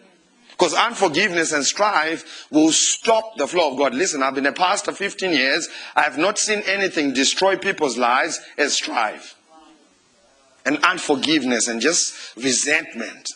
Because 0.62 0.74
unforgiveness 0.74 1.50
and 1.50 1.64
strife 1.64 2.46
will 2.52 2.70
stop 2.70 3.36
the 3.36 3.48
flow 3.48 3.72
of 3.72 3.78
God. 3.78 3.94
Listen, 3.94 4.22
I've 4.22 4.36
been 4.36 4.46
a 4.46 4.52
pastor 4.52 4.92
15 4.92 5.32
years. 5.32 5.68
I 5.96 6.02
have 6.02 6.18
not 6.18 6.38
seen 6.38 6.60
anything 6.60 7.12
destroy 7.12 7.56
people's 7.56 7.98
lives 7.98 8.38
as 8.56 8.74
strife 8.74 9.34
and 10.64 10.78
unforgiveness 10.84 11.66
and 11.66 11.80
just 11.80 12.14
resentment. 12.36 13.30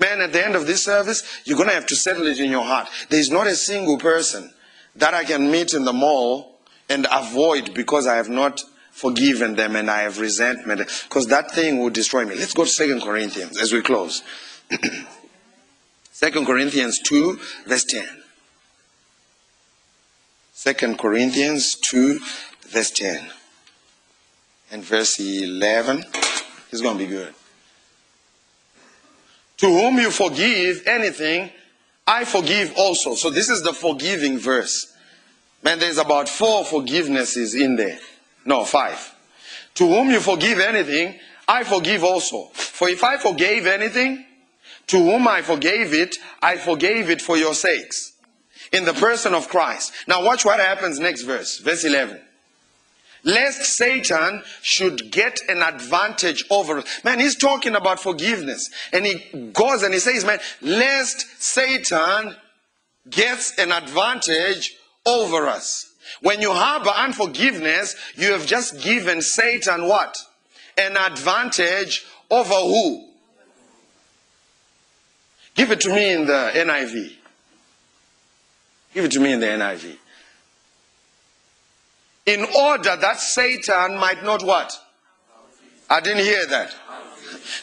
Man, 0.00 0.20
at 0.20 0.32
the 0.32 0.44
end 0.44 0.56
of 0.56 0.66
this 0.66 0.82
service, 0.84 1.22
you're 1.44 1.56
going 1.56 1.68
to 1.68 1.74
have 1.76 1.86
to 1.86 1.94
settle 1.94 2.26
it 2.26 2.40
in 2.40 2.50
your 2.50 2.64
heart. 2.64 2.88
There's 3.08 3.30
not 3.30 3.46
a 3.46 3.54
single 3.54 3.96
person 3.96 4.52
that 4.96 5.14
I 5.14 5.22
can 5.22 5.52
meet 5.52 5.72
in 5.72 5.84
the 5.84 5.92
mall 5.92 6.58
and 6.88 7.06
avoid 7.12 7.74
because 7.74 8.08
I 8.08 8.16
have 8.16 8.28
not 8.28 8.60
forgiven 8.90 9.54
them 9.54 9.76
and 9.76 9.88
I 9.88 10.00
have 10.00 10.18
resentment 10.18 10.80
because 11.04 11.28
that 11.28 11.52
thing 11.52 11.78
will 11.78 11.90
destroy 11.90 12.24
me. 12.24 12.34
Let's 12.34 12.54
go 12.54 12.64
to 12.64 12.68
Second 12.68 13.02
Corinthians 13.02 13.56
as 13.56 13.72
we 13.72 13.82
close. 13.82 14.24
Second 16.20 16.44
Corinthians 16.44 16.98
2, 16.98 17.40
verse 17.64 17.84
10. 17.84 18.06
Second 20.52 20.98
Corinthians 20.98 21.76
2, 21.76 22.20
verse 22.68 22.90
10. 22.90 23.30
And 24.70 24.84
verse 24.84 25.18
11. 25.18 26.04
It's 26.70 26.82
going 26.82 26.98
to 26.98 27.04
be 27.06 27.10
good. 27.10 27.32
To 29.56 29.66
whom 29.66 29.96
you 29.96 30.10
forgive 30.10 30.86
anything, 30.86 31.52
I 32.06 32.26
forgive 32.26 32.74
also. 32.76 33.14
So 33.14 33.30
this 33.30 33.48
is 33.48 33.62
the 33.62 33.72
forgiving 33.72 34.38
verse. 34.38 34.92
Man, 35.62 35.78
there's 35.78 35.96
about 35.96 36.28
four 36.28 36.64
forgivenesses 36.64 37.58
in 37.58 37.76
there. 37.76 37.98
No, 38.44 38.66
five. 38.66 39.14
To 39.76 39.86
whom 39.86 40.10
you 40.10 40.20
forgive 40.20 40.60
anything, 40.60 41.18
I 41.48 41.64
forgive 41.64 42.04
also. 42.04 42.48
For 42.52 42.90
if 42.90 43.02
I 43.02 43.16
forgave 43.16 43.66
anything, 43.66 44.26
to 44.90 44.98
whom 44.98 45.28
I 45.28 45.42
forgave 45.42 45.94
it, 45.94 46.16
I 46.42 46.56
forgave 46.56 47.10
it 47.10 47.22
for 47.22 47.36
your 47.36 47.54
sakes. 47.54 48.12
In 48.72 48.84
the 48.84 48.92
person 48.92 49.34
of 49.34 49.48
Christ. 49.48 49.92
Now 50.06 50.22
watch 50.24 50.44
what 50.44 50.60
happens 50.60 50.98
next 50.98 51.22
verse. 51.22 51.58
Verse 51.58 51.84
11. 51.84 52.20
Lest 53.22 53.62
Satan 53.64 54.42
should 54.62 55.10
get 55.10 55.40
an 55.48 55.62
advantage 55.62 56.44
over 56.50 56.78
us. 56.78 57.04
Man, 57.04 57.20
he's 57.20 57.36
talking 57.36 57.74
about 57.74 58.00
forgiveness. 58.00 58.70
And 58.92 59.04
he 59.06 59.50
goes 59.52 59.82
and 59.82 59.92
he 59.92 60.00
says, 60.00 60.24
man, 60.24 60.38
lest 60.60 61.42
Satan 61.42 62.36
gets 63.08 63.58
an 63.58 63.72
advantage 63.72 64.76
over 65.06 65.46
us. 65.46 65.92
When 66.20 66.40
you 66.40 66.52
harbor 66.52 66.90
unforgiveness, 66.90 67.96
you 68.16 68.32
have 68.32 68.46
just 68.46 68.80
given 68.80 69.22
Satan 69.22 69.86
what? 69.86 70.16
An 70.76 70.96
advantage 70.96 72.06
over 72.30 72.54
who? 72.54 73.09
Give 75.54 75.70
it 75.70 75.80
to 75.82 75.90
me 75.90 76.12
in 76.12 76.26
the 76.26 76.52
NIV. 76.54 77.12
Give 78.94 79.04
it 79.04 79.12
to 79.12 79.20
me 79.20 79.32
in 79.32 79.40
the 79.40 79.46
NIV. 79.46 79.96
In 82.26 82.46
order 82.56 82.96
that 82.96 83.18
Satan 83.18 83.98
might 83.98 84.22
not 84.22 84.42
what? 84.42 84.78
I 85.88 86.00
didn't 86.00 86.24
hear 86.24 86.46
that. 86.46 86.74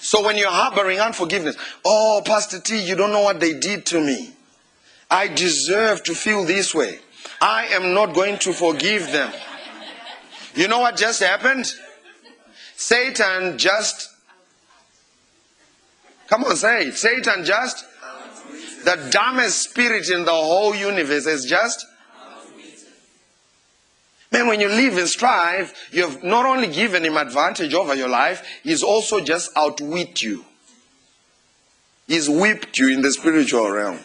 So 0.02 0.24
when 0.24 0.38
you're 0.38 0.50
harboring 0.50 1.00
unforgiveness, 1.00 1.56
oh, 1.86 2.22
Pastor 2.26 2.60
T, 2.60 2.82
you 2.82 2.96
don't 2.96 3.12
know 3.12 3.22
what 3.22 3.40
they 3.40 3.54
did 3.54 3.86
to 3.88 4.02
me. 4.02 4.32
I 5.10 5.28
deserve 5.28 6.04
to 6.04 6.14
feel 6.14 6.44
this 6.44 6.76
way. 6.76 7.00
I 7.42 7.68
am 7.68 7.94
not 7.94 8.14
going 8.14 8.40
to 8.40 8.54
forgive 8.54 9.12
them. 9.12 9.32
You 10.56 10.68
know 10.68 10.80
what 10.80 10.98
just 10.98 11.22
happened? 11.22 11.72
Satan 12.76 13.58
just, 13.58 14.10
come 16.28 16.44
on, 16.44 16.56
say 16.56 16.88
it. 16.88 16.96
Satan 16.96 17.44
just, 17.44 17.86
the 18.84 19.10
dumbest 19.12 19.70
spirit 19.70 20.10
in 20.10 20.26
the 20.26 20.32
whole 20.32 20.76
universe 20.76 21.26
is 21.26 21.46
just, 21.46 21.86
man, 24.32 24.48
when 24.48 24.60
you 24.60 24.68
live 24.68 24.98
in 24.98 25.08
strife, 25.08 25.90
you've 25.92 26.24
not 26.24 26.46
only 26.46 26.68
given 26.68 27.04
him 27.04 27.18
advantage 27.18 27.74
over 27.74 27.96
your 27.96 28.10
life, 28.10 28.46
he's 28.64 28.84
also 28.84 29.20
just 29.20 29.52
outwit 29.56 30.22
you. 30.22 30.46
He's 32.08 32.30
whipped 32.30 32.78
you 32.78 32.90
in 32.90 33.02
the 33.02 33.12
spiritual 33.12 33.70
realm. 33.70 34.00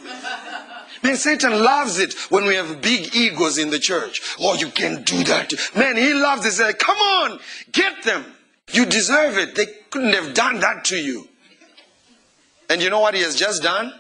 Man, 1.05 1.17
Satan 1.17 1.63
loves 1.63 1.99
it 1.99 2.15
when 2.31 2.47
we 2.47 2.55
have 2.55 2.81
big 2.81 3.15
egos 3.15 3.59
in 3.59 3.71
the 3.71 3.79
church. 3.79 4.21
Oh, 4.41 4.55
you 4.55 4.69
can 4.69 5.03
do 5.03 5.23
that. 5.25 5.53
Man, 5.77 5.97
he 5.97 6.15
loves 6.15 6.47
it. 6.47 6.53
Say, 6.53 6.73
come 6.75 6.97
on, 6.97 7.41
get 7.73 8.03
them. 8.05 8.25
You 8.73 8.87
deserve 8.87 9.37
it. 9.37 9.55
They 9.55 9.67
couldn't 9.91 10.13
have 10.13 10.35
done 10.35 10.61
that 10.61 10.85
to 10.87 10.97
you. 10.97 11.29
And 12.73 12.81
you 12.81 12.89
know 12.89 13.01
what 13.01 13.15
he 13.15 13.21
has 13.21 13.37
just 13.37 13.63
done? 13.63 13.93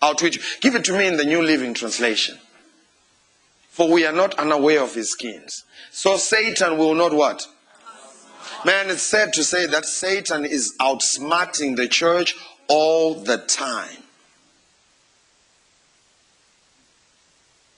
You. 0.00 0.30
Give 0.60 0.76
it 0.76 0.84
to 0.84 0.96
me 0.96 1.08
in 1.08 1.16
the 1.16 1.24
New 1.24 1.42
Living 1.42 1.74
Translation. 1.74 2.38
For 3.68 3.90
we 3.90 4.06
are 4.06 4.12
not 4.12 4.38
unaware 4.38 4.80
of 4.80 4.94
his 4.94 5.10
schemes. 5.10 5.64
So 5.90 6.16
Satan 6.16 6.78
will 6.78 6.94
not 6.94 7.12
what? 7.12 7.48
Man, 8.64 8.90
it's 8.90 9.02
said 9.02 9.32
to 9.32 9.42
say 9.42 9.66
that 9.66 9.86
Satan 9.86 10.44
is 10.44 10.72
outsmarting 10.78 11.74
the 11.74 11.88
church 11.88 12.36
all 12.68 13.16
the 13.16 13.38
time. 13.38 14.04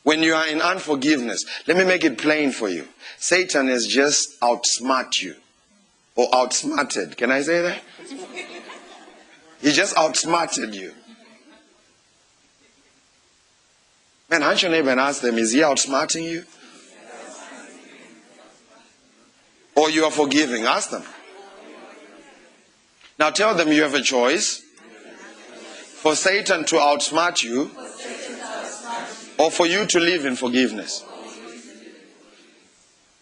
When 0.02 0.22
you 0.22 0.34
are 0.34 0.46
in 0.46 0.60
unforgiveness, 0.60 1.46
let 1.66 1.78
me 1.78 1.84
make 1.84 2.04
it 2.04 2.18
plain 2.18 2.52
for 2.52 2.68
you. 2.68 2.86
Satan 3.16 3.68
has 3.68 3.86
just 3.86 4.38
outsmart 4.40 5.22
you 5.22 5.36
or 6.16 6.28
outsmarted. 6.34 7.16
Can 7.16 7.30
I 7.30 7.40
say 7.40 7.62
that? 7.62 8.57
He 9.60 9.72
just 9.72 9.96
outsmarted 9.96 10.74
you. 10.74 10.92
Man, 14.30 14.42
aren't 14.42 14.62
your 14.62 14.70
neighbor 14.70 14.90
and 14.90 15.00
ask 15.00 15.22
them, 15.22 15.38
is 15.38 15.52
he 15.52 15.60
outsmarting 15.60 16.24
you? 16.24 16.44
Or 19.74 19.90
you 19.90 20.04
are 20.04 20.10
forgiving? 20.10 20.64
Ask 20.64 20.90
them. 20.90 21.04
Now 23.18 23.30
tell 23.30 23.54
them 23.54 23.72
you 23.72 23.82
have 23.82 23.94
a 23.94 24.02
choice 24.02 24.62
for 25.98 26.14
Satan 26.14 26.64
to 26.66 26.76
outsmart 26.76 27.42
you 27.42 27.70
or 29.38 29.50
for 29.50 29.66
you 29.66 29.86
to 29.86 30.00
live 30.00 30.24
in 30.26 30.36
forgiveness? 30.36 31.04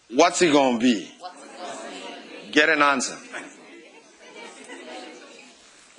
What's 0.09 0.41
it 0.41 0.51
going 0.51 0.79
to 0.79 0.83
be? 0.83 1.11
Get 2.51 2.69
an 2.69 2.81
answer. 2.81 3.17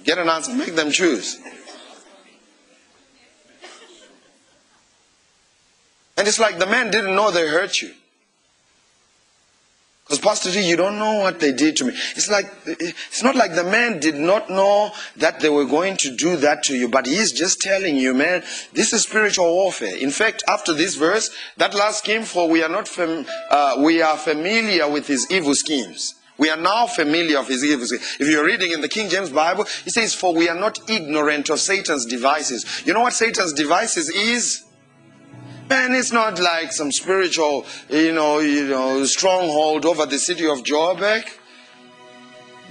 Get 0.04 0.18
an 0.18 0.28
answer. 0.28 0.54
Make 0.54 0.74
them 0.74 0.90
choose. 0.90 1.38
And 6.16 6.26
it's 6.26 6.40
like 6.40 6.58
the 6.58 6.66
man 6.66 6.90
didn't 6.90 7.14
know 7.14 7.30
they 7.30 7.46
hurt 7.46 7.80
you. 7.80 7.92
Because 10.08 10.20
Pastor 10.20 10.50
G, 10.50 10.66
you 10.66 10.74
don't 10.74 10.98
know 10.98 11.20
what 11.20 11.38
they 11.38 11.52
did 11.52 11.76
to 11.76 11.84
me. 11.84 11.92
It's 12.16 12.30
like 12.30 12.46
it's 12.64 13.22
not 13.22 13.36
like 13.36 13.54
the 13.54 13.62
man 13.62 14.00
did 14.00 14.14
not 14.14 14.48
know 14.48 14.90
that 15.16 15.40
they 15.40 15.50
were 15.50 15.66
going 15.66 15.98
to 15.98 16.16
do 16.16 16.36
that 16.36 16.62
to 16.64 16.76
you, 16.76 16.88
but 16.88 17.06
he's 17.06 17.30
just 17.30 17.60
telling 17.60 17.96
you, 17.96 18.14
man, 18.14 18.42
this 18.72 18.94
is 18.94 19.02
spiritual 19.02 19.52
warfare. 19.52 19.94
In 19.94 20.10
fact, 20.10 20.42
after 20.48 20.72
this 20.72 20.94
verse, 20.94 21.28
that 21.58 21.74
last 21.74 22.04
came 22.04 22.22
for 22.22 22.48
we 22.48 22.62
are 22.62 22.70
not 22.70 22.88
fam- 22.88 23.26
uh, 23.50 23.76
we 23.80 24.00
are 24.00 24.16
familiar 24.16 24.90
with 24.90 25.06
his 25.06 25.30
evil 25.30 25.54
schemes. 25.54 26.14
We 26.38 26.48
are 26.50 26.56
now 26.56 26.86
familiar 26.86 27.38
of 27.38 27.48
his. 27.48 27.62
If 27.62 28.20
you're 28.20 28.44
reading 28.44 28.70
in 28.70 28.80
the 28.80 28.88
King 28.88 29.10
James 29.10 29.30
Bible, 29.30 29.66
it 29.84 29.92
says, 29.92 30.14
"For 30.14 30.32
we 30.32 30.48
are 30.48 30.54
not 30.54 30.78
ignorant 30.88 31.50
of 31.50 31.60
Satan's 31.60 32.06
devices." 32.06 32.64
You 32.84 32.94
know 32.94 33.00
what 33.00 33.12
Satan's 33.12 33.52
devices 33.52 34.08
is? 34.08 34.62
Man, 35.68 35.94
it's 35.94 36.12
not 36.12 36.38
like 36.38 36.72
some 36.72 36.92
spiritual, 36.92 37.66
you 37.90 38.12
know, 38.12 38.38
you 38.38 38.68
know, 38.68 39.04
stronghold 39.04 39.84
over 39.84 40.06
the 40.06 40.18
city 40.18 40.46
of 40.46 40.62
Joburg. 40.62 41.28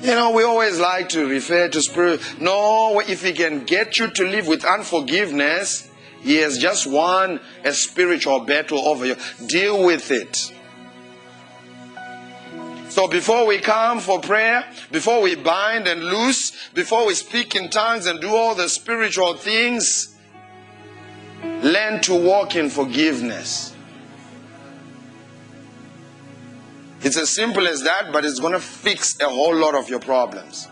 You 0.02 0.16
know, 0.16 0.32
we 0.32 0.44
always 0.44 0.80
like 0.80 1.10
to 1.10 1.28
refer 1.28 1.68
to 1.68 1.82
spirit. 1.82 2.22
No, 2.40 3.00
if 3.00 3.24
he 3.24 3.34
can 3.34 3.66
get 3.66 4.00
you 4.00 4.08
to 4.08 4.24
live 4.24 4.48
with 4.48 4.64
unforgiveness, 4.64 5.88
he 6.22 6.38
has 6.38 6.58
just 6.58 6.88
won 6.88 7.40
a 7.64 7.74
spiritual 7.74 8.40
battle 8.40 8.88
over 8.88 9.06
you. 9.06 9.16
Deal 9.46 9.84
with 9.84 10.10
it. 10.10 10.52
So 12.98 13.08
before 13.08 13.46
we 13.46 13.60
come 13.60 14.00
for 14.00 14.20
prayer, 14.20 14.66
before 14.92 15.22
we 15.22 15.36
bind 15.36 15.88
and 15.88 16.04
loose, 16.04 16.70
before 16.74 17.06
we 17.06 17.14
speak 17.14 17.56
in 17.56 17.70
tongues 17.70 18.08
and 18.08 18.20
do 18.20 18.36
all 18.36 18.56
the 18.56 18.68
spiritual 18.68 19.36
things, 19.36 20.18
Learn 21.44 22.02
to 22.02 22.16
walk 22.16 22.56
in 22.56 22.70
forgiveness. 22.70 23.76
It's 27.02 27.18
as 27.18 27.30
simple 27.30 27.68
as 27.68 27.84
that, 27.84 28.12
but 28.12 28.26
it's 28.26 28.40
going 28.40 28.54
to 28.54 28.60
fix 28.60 29.20
a 29.22 29.30
whole 29.30 29.56
lot 29.56 29.76
of 29.76 29.90
your 29.90 30.00
problems. 30.00 30.68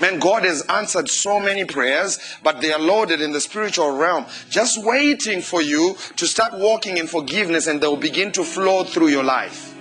Man, 0.00 0.18
God 0.18 0.44
has 0.44 0.62
answered 0.68 1.08
so 1.08 1.40
many 1.40 1.64
prayers, 1.64 2.18
but 2.42 2.60
they 2.60 2.72
are 2.72 2.78
loaded 2.78 3.20
in 3.20 3.32
the 3.32 3.40
spiritual 3.40 3.96
realm, 3.96 4.26
just 4.48 4.82
waiting 4.82 5.42
for 5.42 5.60
you 5.60 5.96
to 6.16 6.26
start 6.26 6.54
walking 6.54 6.98
in 6.98 7.06
forgiveness 7.06 7.66
and 7.66 7.80
they'll 7.80 7.96
begin 7.96 8.32
to 8.32 8.44
flow 8.44 8.84
through 8.84 9.08
your 9.08 9.24
life. 9.24 9.77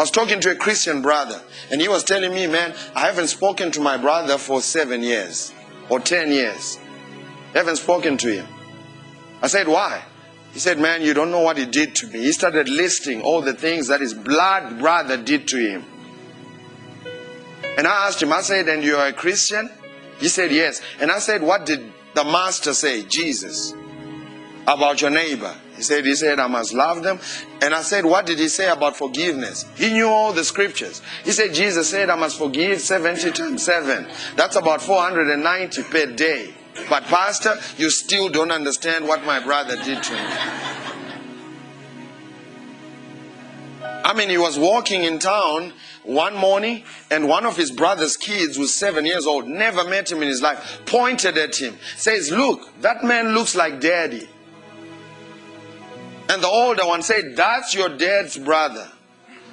I 0.00 0.02
was 0.02 0.10
talking 0.10 0.40
to 0.40 0.52
a 0.52 0.54
Christian 0.54 1.02
brother, 1.02 1.42
and 1.70 1.78
he 1.78 1.86
was 1.86 2.04
telling 2.04 2.32
me, 2.32 2.46
man, 2.46 2.74
I 2.96 3.00
haven't 3.00 3.26
spoken 3.26 3.70
to 3.72 3.82
my 3.82 3.98
brother 3.98 4.38
for 4.38 4.62
seven 4.62 5.02
years. 5.02 5.52
or 5.90 6.00
10 6.00 6.32
years. 6.32 6.78
haven't 7.52 7.76
spoken 7.76 8.16
to 8.16 8.32
him. 8.32 8.46
I 9.42 9.48
said, 9.48 9.68
Why? 9.68 10.02
He 10.54 10.58
said, 10.58 10.78
Man, 10.78 11.02
you 11.02 11.12
don't 11.12 11.30
know 11.30 11.42
what 11.42 11.58
he 11.58 11.66
did 11.66 11.94
to 11.96 12.06
me. 12.06 12.20
He 12.20 12.32
started 12.32 12.66
listing 12.66 13.20
all 13.20 13.42
the 13.42 13.52
things 13.52 13.88
that 13.88 14.00
his 14.00 14.14
blood 14.14 14.78
brother 14.78 15.18
did 15.18 15.46
to 15.48 15.58
him. 15.58 15.84
And 17.76 17.86
I 17.86 18.06
asked 18.06 18.22
him, 18.22 18.32
I 18.32 18.40
said, 18.40 18.68
And 18.70 18.82
you're 18.82 19.04
a 19.04 19.12
Christian? 19.12 19.68
He 20.18 20.28
said, 20.28 20.50
Yes. 20.50 20.80
And 20.98 21.10
I 21.10 21.18
said, 21.18 21.42
What 21.42 21.66
did 21.66 21.92
the 22.14 22.24
master 22.24 22.72
say, 22.72 23.02
Jesus, 23.02 23.74
about 24.66 25.02
your 25.02 25.10
neighbor? 25.10 25.54
He 25.80 25.84
said, 25.84 26.04
He 26.04 26.14
said, 26.14 26.38
I 26.38 26.46
must 26.46 26.74
love 26.74 27.02
them. 27.02 27.18
And 27.62 27.72
I 27.72 27.80
said, 27.80 28.04
What 28.04 28.26
did 28.26 28.38
he 28.38 28.48
say 28.48 28.68
about 28.68 28.98
forgiveness? 28.98 29.64
He 29.76 29.90
knew 29.90 30.08
all 30.08 30.34
the 30.34 30.44
scriptures. 30.44 31.00
He 31.24 31.32
said, 31.32 31.54
Jesus 31.54 31.88
said, 31.88 32.10
I 32.10 32.16
must 32.16 32.36
forgive 32.36 32.82
70 32.82 33.30
times 33.30 33.62
7. 33.62 34.06
That's 34.36 34.56
about 34.56 34.82
490 34.82 35.82
per 35.84 36.04
day. 36.12 36.52
But, 36.90 37.04
Pastor, 37.04 37.56
you 37.78 37.88
still 37.88 38.28
don't 38.28 38.50
understand 38.50 39.08
what 39.08 39.24
my 39.24 39.40
brother 39.40 39.74
did 39.82 40.02
to 40.02 40.12
me. 40.12 40.20
I 44.04 44.12
mean, 44.12 44.28
he 44.28 44.36
was 44.36 44.58
walking 44.58 45.04
in 45.04 45.18
town 45.18 45.72
one 46.02 46.36
morning, 46.36 46.84
and 47.10 47.26
one 47.26 47.46
of 47.46 47.56
his 47.56 47.70
brother's 47.70 48.18
kids, 48.18 48.58
who's 48.58 48.74
seven 48.74 49.06
years 49.06 49.26
old, 49.26 49.48
never 49.48 49.82
met 49.84 50.12
him 50.12 50.20
in 50.20 50.28
his 50.28 50.42
life, 50.42 50.82
pointed 50.84 51.38
at 51.38 51.56
him, 51.56 51.78
says, 51.96 52.30
Look, 52.30 52.68
that 52.82 53.02
man 53.02 53.32
looks 53.32 53.56
like 53.56 53.80
daddy. 53.80 54.28
And 56.30 56.40
the 56.40 56.48
older 56.48 56.86
one 56.86 57.02
said, 57.02 57.34
That's 57.34 57.74
your 57.74 57.88
dad's 57.88 58.38
brother. 58.38 58.88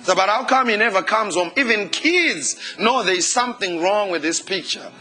So, 0.04 0.14
but 0.14 0.30
how 0.30 0.46
come 0.46 0.70
he 0.70 0.78
never 0.78 1.02
comes 1.02 1.34
home? 1.34 1.52
Even 1.58 1.90
kids 1.90 2.56
know 2.78 3.02
there's 3.02 3.26
something 3.26 3.82
wrong 3.82 4.12
with 4.12 4.22
this 4.22 4.42
picture. 4.44 4.92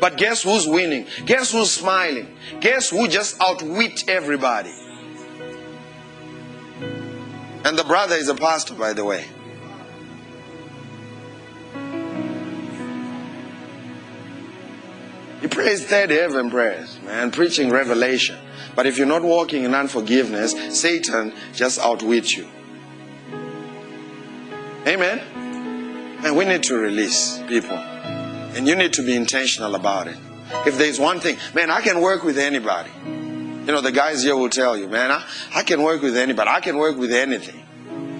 But 0.00 0.16
guess 0.16 0.42
who's 0.42 0.66
winning? 0.66 1.06
Guess 1.24 1.52
who's 1.52 1.70
smiling? 1.70 2.36
Guess 2.60 2.90
who 2.90 3.06
just 3.06 3.40
outwit 3.40 4.08
everybody? 4.08 4.74
And 7.64 7.78
the 7.78 7.84
brother 7.84 8.16
is 8.16 8.28
a 8.28 8.34
pastor, 8.34 8.74
by 8.74 8.92
the 8.92 9.04
way. 9.04 9.24
He 15.44 15.48
prays 15.48 15.84
third 15.84 16.08
heaven 16.08 16.48
prayers, 16.48 16.98
man, 17.04 17.30
preaching 17.30 17.68
revelation. 17.68 18.38
But 18.74 18.86
if 18.86 18.96
you're 18.96 19.06
not 19.06 19.22
walking 19.22 19.64
in 19.64 19.74
unforgiveness, 19.74 20.54
Satan 20.70 21.34
just 21.52 21.78
outwits 21.78 22.34
you. 22.34 22.48
Amen? 24.86 25.18
And 26.24 26.34
we 26.34 26.46
need 26.46 26.62
to 26.62 26.76
release 26.76 27.42
people. 27.46 27.76
And 27.76 28.66
you 28.66 28.74
need 28.74 28.94
to 28.94 29.02
be 29.02 29.14
intentional 29.14 29.74
about 29.74 30.08
it. 30.08 30.16
If 30.66 30.78
there's 30.78 30.98
one 30.98 31.20
thing, 31.20 31.36
man, 31.52 31.70
I 31.70 31.82
can 31.82 32.00
work 32.00 32.24
with 32.24 32.38
anybody. 32.38 32.90
You 33.04 33.66
know, 33.66 33.82
the 33.82 33.92
guys 33.92 34.22
here 34.22 34.36
will 34.36 34.48
tell 34.48 34.78
you, 34.78 34.88
man, 34.88 35.10
I, 35.10 35.26
I 35.54 35.62
can 35.62 35.82
work 35.82 36.00
with 36.00 36.16
anybody. 36.16 36.48
I 36.48 36.60
can 36.60 36.78
work 36.78 36.96
with 36.96 37.12
anything. 37.12 37.66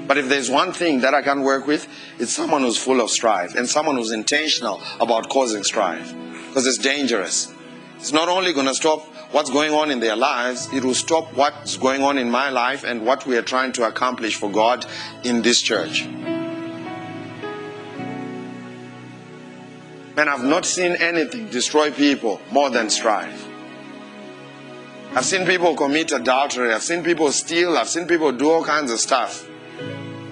But 0.06 0.18
if 0.18 0.28
there's 0.28 0.50
one 0.50 0.74
thing 0.74 1.00
that 1.00 1.14
I 1.14 1.22
can 1.22 1.40
work 1.40 1.66
with, 1.66 1.88
it's 2.18 2.34
someone 2.34 2.60
who's 2.60 2.76
full 2.76 3.00
of 3.00 3.08
strife 3.08 3.54
and 3.54 3.66
someone 3.66 3.96
who's 3.96 4.12
intentional 4.12 4.82
about 5.00 5.30
causing 5.30 5.64
strife. 5.64 6.14
Because 6.54 6.68
it's 6.68 6.78
dangerous. 6.78 7.52
It's 7.96 8.12
not 8.12 8.28
only 8.28 8.52
going 8.52 8.68
to 8.68 8.76
stop 8.76 9.04
what's 9.32 9.50
going 9.50 9.72
on 9.72 9.90
in 9.90 9.98
their 9.98 10.14
lives, 10.14 10.72
it 10.72 10.84
will 10.84 10.94
stop 10.94 11.34
what's 11.34 11.76
going 11.76 12.04
on 12.04 12.16
in 12.16 12.30
my 12.30 12.48
life 12.48 12.84
and 12.84 13.04
what 13.04 13.26
we 13.26 13.36
are 13.36 13.42
trying 13.42 13.72
to 13.72 13.88
accomplish 13.88 14.36
for 14.36 14.48
God 14.52 14.86
in 15.24 15.42
this 15.42 15.60
church. 15.60 16.06
Man, 20.14 20.28
I've 20.28 20.44
not 20.44 20.64
seen 20.64 20.92
anything 20.92 21.48
destroy 21.48 21.90
people 21.90 22.40
more 22.52 22.70
than 22.70 22.88
strife. 22.88 23.48
I've 25.16 25.24
seen 25.24 25.46
people 25.46 25.74
commit 25.74 26.12
adultery. 26.12 26.72
I've 26.72 26.84
seen 26.84 27.02
people 27.02 27.32
steal. 27.32 27.76
I've 27.76 27.88
seen 27.88 28.06
people 28.06 28.30
do 28.30 28.48
all 28.48 28.62
kinds 28.64 28.92
of 28.92 29.00
stuff. 29.00 29.44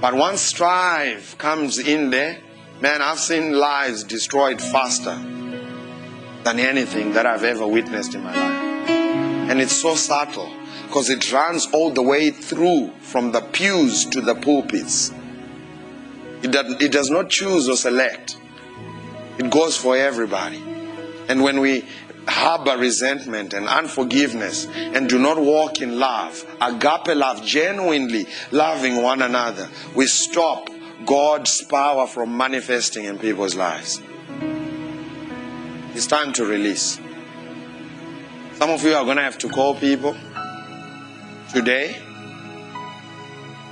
But 0.00 0.14
once 0.14 0.40
strife 0.40 1.36
comes 1.38 1.80
in 1.80 2.10
there, 2.10 2.38
man, 2.80 3.02
I've 3.02 3.18
seen 3.18 3.58
lives 3.58 4.04
destroyed 4.04 4.62
faster 4.62 5.20
than 6.44 6.58
anything 6.58 7.12
that 7.12 7.26
I've 7.26 7.44
ever 7.44 7.66
witnessed 7.66 8.14
in 8.14 8.22
my 8.22 8.34
life. 8.34 8.90
And 9.50 9.60
it's 9.60 9.76
so 9.76 9.94
subtle 9.94 10.52
because 10.86 11.10
it 11.10 11.32
runs 11.32 11.66
all 11.72 11.90
the 11.90 12.02
way 12.02 12.30
through 12.30 12.90
from 13.00 13.32
the 13.32 13.40
pews 13.40 14.04
to 14.06 14.20
the 14.20 14.34
pulpits. 14.34 15.12
It 16.42 16.52
does, 16.52 16.82
it 16.82 16.92
does 16.92 17.10
not 17.10 17.30
choose 17.30 17.68
or 17.68 17.76
select. 17.76 18.36
It 19.38 19.50
goes 19.50 19.76
for 19.76 19.96
everybody. 19.96 20.62
And 21.28 21.42
when 21.42 21.60
we 21.60 21.84
harbor 22.28 22.76
resentment 22.76 23.52
and 23.52 23.68
unforgiveness 23.68 24.66
and 24.66 25.08
do 25.08 25.18
not 25.18 25.38
walk 25.38 25.80
in 25.80 25.98
love, 25.98 26.44
agape 26.60 27.16
love, 27.16 27.44
genuinely 27.44 28.26
loving 28.50 29.02
one 29.02 29.22
another, 29.22 29.68
we 29.94 30.06
stop 30.06 30.68
God's 31.04 31.62
power 31.62 32.06
from 32.06 32.36
manifesting 32.36 33.04
in 33.04 33.18
people's 33.18 33.54
lives. 33.54 34.00
It's 35.94 36.06
time 36.06 36.32
to 36.34 36.44
release. 36.46 36.98
Some 38.54 38.70
of 38.70 38.82
you 38.82 38.94
are 38.94 39.04
going 39.04 39.18
to 39.18 39.22
have 39.22 39.38
to 39.38 39.48
call 39.48 39.74
people 39.74 40.16
today 41.52 42.00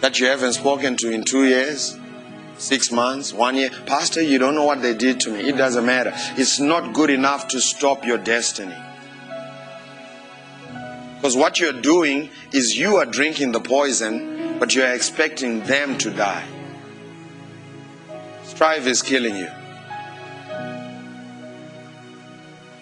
that 0.00 0.20
you 0.20 0.26
haven't 0.26 0.52
spoken 0.52 0.96
to 0.98 1.10
in 1.10 1.24
two 1.24 1.46
years 1.46 1.98
six 2.60 2.92
months, 2.92 3.32
one 3.32 3.56
year. 3.56 3.70
Pastor, 3.86 4.20
you 4.20 4.38
don't 4.38 4.54
know 4.54 4.64
what 4.64 4.82
they 4.82 4.94
did 4.94 5.18
to 5.20 5.30
me. 5.30 5.48
It 5.48 5.56
doesn't 5.56 5.86
matter. 5.86 6.12
It's 6.36 6.60
not 6.60 6.92
good 6.92 7.10
enough 7.10 7.48
to 7.48 7.60
stop 7.60 8.04
your 8.04 8.18
destiny. 8.18 8.76
Because 11.16 11.36
what 11.36 11.58
you're 11.58 11.72
doing 11.72 12.30
is 12.52 12.76
you 12.76 12.96
are 12.96 13.06
drinking 13.06 13.52
the 13.52 13.60
poison, 13.60 14.58
but 14.58 14.74
you're 14.74 14.92
expecting 14.92 15.62
them 15.62 15.96
to 15.98 16.10
die. 16.10 16.46
Strife 18.44 18.86
is 18.86 19.02
killing 19.02 19.36
you. 19.36 19.48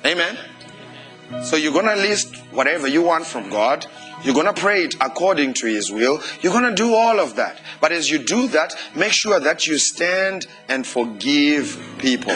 Amen. 0.09 0.39
So 1.43 1.57
you're 1.57 1.73
going 1.73 1.85
to 1.85 1.97
list 1.97 2.35
whatever 2.51 2.89
you 2.89 3.03
want 3.03 3.27
from 3.27 3.51
God. 3.51 3.87
You're 4.25 4.33
going 4.35 4.47
to 4.47 4.59
pray 4.59 4.85
it 4.85 4.95
according 5.03 5.53
to 5.55 5.67
His 5.67 5.93
will. 5.93 6.23
You're 6.41 6.53
going 6.53 6.65
to 6.65 6.75
do 6.75 6.95
all 6.95 7.21
of 7.21 7.37
that. 7.37 7.61
But 7.79 7.93
as 7.93 8.11
you 8.11 8.19
do 8.19 8.49
that, 8.49 8.75
make 8.97 9.13
sure 9.13 9.39
that 9.39 9.67
you 9.67 9.77
stand 9.77 10.47
and 10.67 10.87
forgive 10.87 11.79
people. 11.99 12.35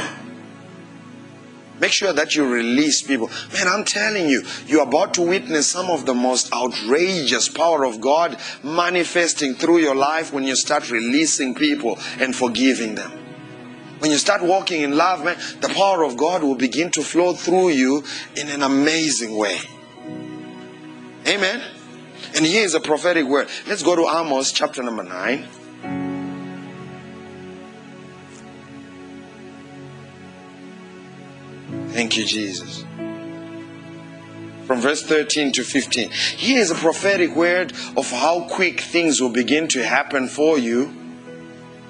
Make 1.80 1.92
sure 1.92 2.12
that 2.12 2.36
you 2.36 2.46
release 2.46 3.00
people. 3.00 3.30
Man, 3.54 3.66
I'm 3.66 3.84
telling 3.84 4.28
you, 4.28 4.44
you're 4.66 4.82
about 4.82 5.14
to 5.14 5.22
witness 5.22 5.66
some 5.66 5.88
of 5.88 6.04
the 6.04 6.14
most 6.14 6.52
outrageous 6.52 7.48
power 7.48 7.86
of 7.86 8.02
God 8.02 8.36
manifesting 8.62 9.54
through 9.54 9.78
your 9.78 9.96
life 9.96 10.30
when 10.30 10.44
you 10.44 10.56
start 10.56 10.90
releasing 10.90 11.54
people 11.54 11.98
and 12.20 12.36
forgiving 12.36 12.96
them. 12.96 13.21
When 14.02 14.10
you 14.10 14.18
start 14.18 14.42
walking 14.42 14.82
in 14.82 14.96
love, 14.96 15.24
man, 15.24 15.38
the 15.60 15.68
power 15.68 16.02
of 16.02 16.16
God 16.16 16.42
will 16.42 16.56
begin 16.56 16.90
to 16.90 17.02
flow 17.02 17.34
through 17.34 17.68
you 17.68 18.02
in 18.34 18.48
an 18.48 18.64
amazing 18.64 19.36
way. 19.36 19.60
Amen. 21.24 21.62
And 22.34 22.44
here 22.44 22.64
is 22.64 22.74
a 22.74 22.80
prophetic 22.80 23.26
word. 23.26 23.46
Let's 23.68 23.84
go 23.84 23.94
to 23.94 24.02
Amos 24.02 24.50
chapter 24.50 24.82
number 24.82 25.04
9. 25.04 25.46
Thank 31.92 32.16
you, 32.16 32.24
Jesus. 32.24 32.84
From 34.66 34.80
verse 34.80 35.04
13 35.04 35.52
to 35.52 35.62
15. 35.62 36.10
Here 36.10 36.58
is 36.58 36.72
a 36.72 36.74
prophetic 36.74 37.36
word 37.36 37.72
of 37.96 38.10
how 38.10 38.48
quick 38.50 38.80
things 38.80 39.20
will 39.20 39.30
begin 39.30 39.68
to 39.68 39.84
happen 39.84 40.26
for 40.26 40.58
you 40.58 40.86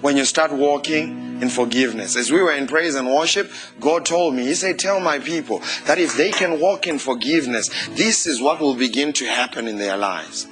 when 0.03 0.19
you 0.19 0.27
start 0.27 0.53
walking 0.53 1.32
in 1.43 1.51
forgiveness. 1.51 2.17
As 2.17 2.31
we 2.31 2.41
were 2.41 2.53
in 2.53 2.69
praise 2.69 2.95
and 2.95 3.13
worship, 3.13 3.51
God 3.81 4.07
told 4.07 4.35
me, 4.35 4.45
He 4.45 4.55
said, 4.55 4.79
Tell 4.79 5.01
my 5.01 5.19
people 5.19 5.61
that 5.87 5.99
if 5.99 6.17
they 6.17 6.31
can 6.31 6.61
walk 6.61 6.87
in 6.87 6.99
forgiveness, 6.99 7.69
this 7.91 8.27
is 8.27 8.41
what 8.41 8.61
will 8.61 8.77
begin 8.77 9.13
to 9.15 9.27
happen 9.27 9.67
in 9.67 9.77
their 9.77 9.97
lives. 9.97 10.47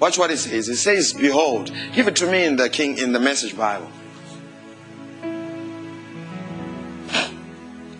Watch 0.00 0.18
what 0.18 0.32
it 0.32 0.38
says. 0.38 0.68
It 0.68 0.76
says, 0.76 1.12
Behold, 1.12 1.72
give 1.94 2.08
it 2.08 2.16
to 2.16 2.30
me 2.30 2.44
in 2.44 2.56
the 2.56 2.68
King 2.68 2.98
in 2.98 3.12
the 3.12 3.20
message 3.20 3.56
Bible. 3.56 3.90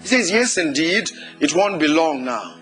He 0.02 0.08
says, 0.08 0.30
Yes, 0.30 0.58
indeed, 0.58 1.10
it 1.38 1.54
won't 1.54 1.78
be 1.78 1.86
long 1.86 2.24
now. 2.24 2.56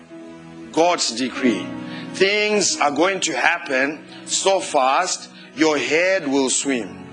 God's 0.71 1.09
decree. 1.09 1.65
Things 2.13 2.79
are 2.79 2.91
going 2.91 3.19
to 3.21 3.35
happen 3.35 4.05
so 4.25 4.59
fast, 4.59 5.31
your 5.55 5.79
head 5.79 6.27
will 6.27 6.51
swim 6.51 7.06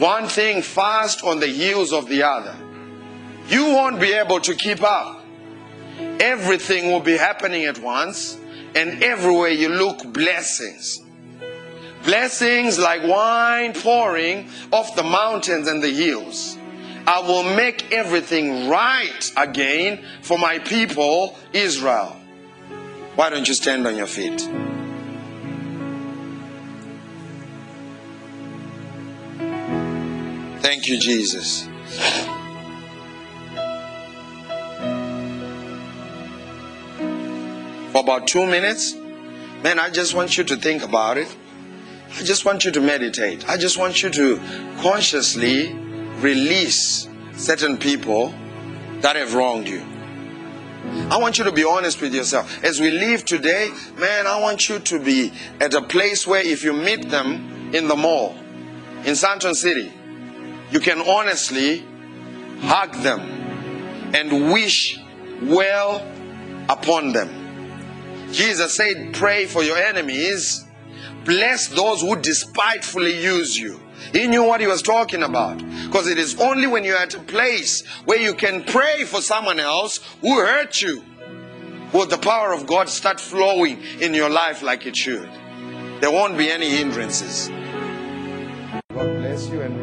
one 0.00 0.26
thing 0.28 0.62
fast 0.62 1.22
on 1.22 1.40
the 1.40 1.46
heels 1.46 1.92
of 1.92 2.08
the 2.08 2.22
other. 2.22 2.56
You 3.48 3.66
won't 3.66 4.00
be 4.00 4.12
able 4.12 4.40
to 4.40 4.54
keep 4.54 4.82
up. 4.82 5.24
Everything 6.18 6.90
will 6.90 7.00
be 7.00 7.16
happening 7.16 7.64
at 7.64 7.78
once, 7.78 8.38
and 8.74 9.02
everywhere 9.02 9.50
you 9.50 9.68
look, 9.68 10.10
blessings. 10.12 11.00
Blessings 12.04 12.78
like 12.78 13.02
wine 13.02 13.74
pouring 13.74 14.48
off 14.72 14.96
the 14.96 15.02
mountains 15.02 15.68
and 15.68 15.82
the 15.82 15.90
hills. 15.90 16.56
I 17.06 17.20
will 17.20 17.54
make 17.54 17.92
everything 17.92 18.68
right 18.68 19.32
again 19.36 20.04
for 20.22 20.38
my 20.38 20.60
people, 20.60 21.36
Israel. 21.52 22.16
Why 23.16 23.28
don't 23.28 23.46
you 23.46 23.54
stand 23.54 23.86
on 23.86 23.96
your 23.96 24.06
feet? 24.06 24.48
Thank 30.60 30.88
you, 30.88 30.98
Jesus. 30.98 31.66
For 37.92 38.00
about 38.00 38.26
two 38.26 38.46
minutes, 38.46 38.94
man, 39.62 39.78
I 39.78 39.88
just 39.88 40.14
want 40.14 40.36
you 40.36 40.44
to 40.44 40.56
think 40.56 40.82
about 40.82 41.16
it. 41.16 41.34
I 42.18 42.22
just 42.22 42.44
want 42.44 42.64
you 42.66 42.70
to 42.72 42.80
meditate. 42.80 43.48
I 43.48 43.56
just 43.56 43.78
want 43.78 44.02
you 44.02 44.10
to 44.10 44.38
consciously 44.82 45.72
release 46.18 47.08
certain 47.34 47.78
people 47.78 48.34
that 49.00 49.16
have 49.16 49.34
wronged 49.34 49.66
you. 49.66 49.82
I 51.10 51.16
want 51.16 51.38
you 51.38 51.44
to 51.44 51.52
be 51.52 51.64
honest 51.64 52.02
with 52.02 52.14
yourself. 52.14 52.62
As 52.62 52.80
we 52.80 52.90
leave 52.90 53.24
today, 53.24 53.72
man, 53.96 54.26
I 54.26 54.38
want 54.40 54.68
you 54.68 54.78
to 54.78 54.98
be 54.98 55.32
at 55.60 55.72
a 55.72 55.80
place 55.80 56.26
where 56.26 56.44
if 56.44 56.62
you 56.62 56.74
meet 56.74 57.08
them 57.08 57.74
in 57.74 57.88
the 57.88 57.96
mall, 57.96 58.36
in 59.04 59.14
Sandton 59.14 59.54
City, 59.54 59.92
you 60.70 60.80
can 60.80 61.00
honestly 61.00 61.84
hug 62.60 62.94
them 63.02 63.20
and 64.14 64.52
wish 64.52 64.98
well 65.42 66.06
upon 66.68 67.12
them. 67.12 68.28
Jesus 68.32 68.74
said, 68.74 69.14
Pray 69.14 69.46
for 69.46 69.62
your 69.62 69.76
enemies, 69.76 70.64
bless 71.24 71.68
those 71.68 72.00
who 72.00 72.16
despitefully 72.16 73.20
use 73.20 73.58
you. 73.58 73.80
He 74.12 74.26
knew 74.26 74.44
what 74.44 74.60
he 74.60 74.66
was 74.66 74.82
talking 74.82 75.22
about. 75.22 75.58
Because 75.86 76.06
it 76.06 76.18
is 76.18 76.40
only 76.40 76.66
when 76.66 76.84
you're 76.84 76.96
at 76.96 77.14
a 77.14 77.20
place 77.20 77.86
where 78.04 78.18
you 78.18 78.34
can 78.34 78.64
pray 78.64 79.04
for 79.04 79.20
someone 79.20 79.60
else 79.60 79.98
who 80.20 80.38
hurt 80.38 80.80
you 80.80 81.04
will 81.92 82.06
the 82.06 82.18
power 82.18 82.52
of 82.52 82.66
God 82.66 82.88
start 82.88 83.20
flowing 83.20 83.82
in 84.00 84.14
your 84.14 84.30
life 84.30 84.62
like 84.62 84.86
it 84.86 84.96
should. 84.96 85.28
There 86.00 86.10
won't 86.10 86.38
be 86.38 86.50
any 86.50 86.70
hindrances. 86.70 87.48
God 88.94 89.18
bless 89.18 89.48
you 89.48 89.60
and 89.60 89.79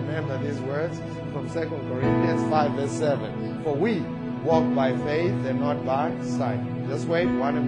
2 1.57 1.69
Corinthians 1.89 2.47
5 2.51 2.71
verse 2.73 2.91
7. 2.91 3.63
For 3.63 3.73
we 3.73 4.01
walk 4.43 4.75
by 4.75 4.95
faith 4.97 5.33
and 5.47 5.59
not 5.59 5.83
by 5.83 6.13
sight. 6.21 6.61
Just 6.87 7.07
wait 7.07 7.25
one 7.25 7.55
minute. 7.55 7.67